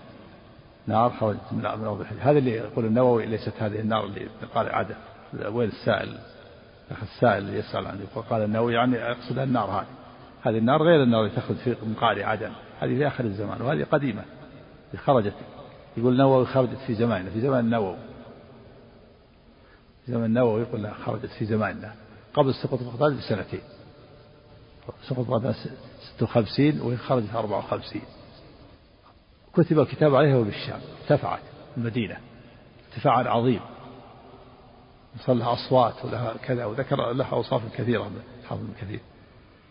نار 0.87 1.11
خرجت 1.11 1.53
من 1.53 1.67
أرض 1.67 2.07
هذا 2.21 2.39
اللي 2.39 2.51
يقول 2.51 2.85
النووي 2.85 3.27
ليست 3.27 3.53
هذه 3.59 3.81
النار 3.81 4.05
اللي 4.05 4.29
قال 4.55 4.69
عادة. 4.69 4.97
وين 5.49 5.69
السائل؟ 5.69 6.19
السائل 7.03 7.39
اللي 7.39 7.59
يسأل 7.59 7.87
عنه 7.87 8.01
قال 8.31 8.43
النووي 8.43 8.75
يعني 8.75 8.97
يقصد 8.97 9.39
النار 9.39 9.71
هذه. 9.71 9.87
هذه 10.43 10.59
النار 10.59 10.83
غير 10.83 11.03
النار 11.03 11.25
اللي 11.25 11.37
تخرج 11.37 11.57
في 11.57 11.77
مقاري 11.87 12.25
عدن. 12.25 12.51
هذه 12.81 12.97
في 12.97 13.07
آخر 13.07 13.25
الزمان. 13.25 13.63
وهذه 13.63 13.85
قديمة. 13.93 14.23
خرجت. 14.97 15.35
يقول 15.97 16.13
النووي 16.13 16.47
خرجت 16.47 16.79
في 16.87 16.95
زماننا 16.95 17.31
في 17.31 17.41
زمان 17.41 17.65
النووي. 17.65 17.97
زمن 20.09 20.25
النووي 20.25 20.61
يقول 20.61 20.91
خرجت 21.05 21.27
في 21.27 21.45
زماننا. 21.45 21.95
قبل 22.37 22.55
سقوط 22.55 22.83
بغداد 22.83 23.13
بسنتين. 23.19 23.61
سقوط 25.09 25.27
بغداد 25.27 25.55
56 26.19 26.81
وهي 26.81 26.97
خرجت 26.97 27.35
54 27.35 28.03
كتب 29.55 29.79
الكتاب 29.79 30.15
عليها 30.15 30.37
وبالشام. 30.37 30.81
ارتفعت 31.03 31.41
المدينة. 31.77 32.17
ارتفاعا 32.89 33.23
عظيم. 33.23 33.61
وصل 35.21 35.39
لها 35.39 35.53
أصوات 35.53 36.05
ولها 36.05 36.35
كذا 36.43 36.65
وذكر 36.65 37.13
لها 37.13 37.33
أوصاف 37.33 37.63
كثيرة 37.77 38.11
حافظ 38.49 38.65
كثير. 38.81 39.01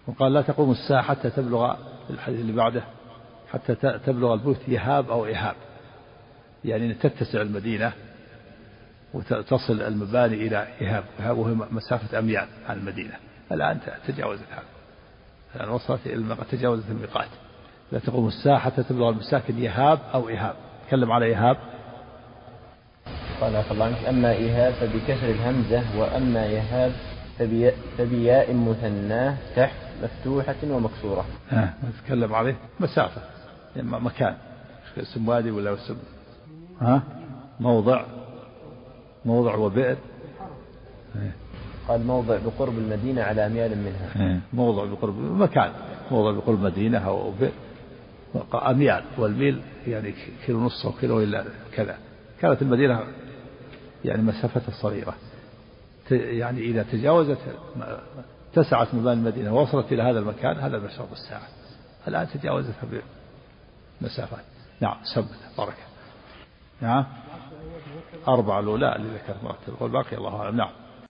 وقال 0.07 0.33
لا 0.33 0.41
تقوم 0.41 0.71
الساعة 0.71 1.01
حتى 1.01 1.29
تبلغ 1.29 1.75
الحديث 2.09 2.39
اللي 2.39 2.53
بعده. 2.53 2.83
حتى 3.51 3.75
تبلغ 3.75 4.33
البيوت 4.33 4.67
يهاب 4.67 5.09
أو 5.09 5.25
إهاب. 5.25 5.55
يعني 6.65 6.93
تتسع 6.93 7.41
المدينة. 7.41 7.93
وتصل 9.15 9.81
المباني 9.81 10.35
إلى 10.35 10.57
إهاب 10.81 11.03
إهاب 11.19 11.37
وهي 11.37 11.53
مسافة 11.53 12.19
أميال 12.19 12.47
عن 12.69 12.77
المدينة. 12.77 13.13
الآن 13.51 13.79
تجاوزت 14.07 14.47
هذا. 14.51 14.63
الآن 15.55 15.69
وصلت 15.69 16.07
إلى 16.07 16.35
تجاوزت 16.51 16.89
الميقات. 16.89 17.29
لا 17.91 17.99
تقوم 17.99 18.27
الساعة 18.27 18.59
حتى 18.59 18.83
تبلغ 18.83 19.09
المساكن 19.09 19.57
يهاب 19.57 19.99
أو 20.13 20.29
إهاب 20.29 20.55
تكلم 20.87 21.11
على 21.11 21.35
إهاب 21.35 21.57
قال 23.41 23.55
الله 23.71 23.85
عنك 23.85 24.05
أما 24.05 24.31
إيهاب 24.31 24.73
فبكسر 24.73 25.29
الهمزة 25.29 25.99
وأما 25.99 26.45
يهاب 26.45 26.91
فبياء 27.97 28.53
مثناه 28.53 29.37
تحت 29.55 29.75
مفتوحة 30.03 30.55
ومكسورة. 30.63 31.25
ها 31.49 31.73
نتكلم 31.83 32.35
عليه. 32.35 32.55
مسافة. 32.79 33.21
يعني 33.75 33.87
مكان. 33.89 34.35
اسم 34.97 35.27
وادي 35.27 35.51
ولا 35.51 35.73
اسم؟ 35.73 35.97
ها؟ 36.81 37.01
موضع. 37.59 38.05
موضع 39.25 39.55
وبئر. 39.55 39.97
قال 41.87 42.05
موضع 42.05 42.37
بقرب 42.45 42.77
المدينة 42.77 43.21
على 43.23 43.45
أميال 43.45 43.77
منها. 43.77 44.39
موضع 44.53 44.85
بقرب 44.85 45.19
مكان. 45.19 45.71
موضع 46.11 46.31
بقرب 46.31 46.59
مدينة 46.61 46.97
أو 46.97 47.31
بئر. 47.31 47.51
أميال 48.53 49.03
والميل 49.17 49.61
يعني 49.87 50.13
كيلو 50.45 50.59
ونص 50.59 50.85
أو 50.85 50.91
كيلو 50.91 51.23
إلا 51.23 51.45
كذا. 51.73 51.97
كانت 52.41 52.61
المدينة 52.61 53.03
يعني 54.05 54.21
مسافتها 54.21 54.71
صغيرة. 54.81 55.15
يعني 56.11 56.61
إذا 56.61 56.83
تجاوزت 56.83 57.37
اتسعت 58.53 58.93
مباني 58.93 59.19
المدينة 59.19 59.55
ووصلت 59.55 59.91
إلى 59.91 60.03
هذا 60.03 60.19
المكان 60.19 60.59
هذا 60.59 60.79
مشرب 60.79 61.11
الساعة 61.11 61.47
الآن 62.07 62.27
تجاوزتها 62.33 62.83
بمسافات 64.01 64.43
نعم 64.81 64.97
سبت. 65.15 65.27
بركة 65.57 65.83
نعم. 66.81 67.05
أربعة 68.27 68.59
الأولى 68.59 68.95
اللي 68.95 69.09
مرتب 69.43 69.81
والباقي 69.81 70.17
الله 70.17 70.41
أعلم. 70.41 70.57
نعم. 70.57 70.69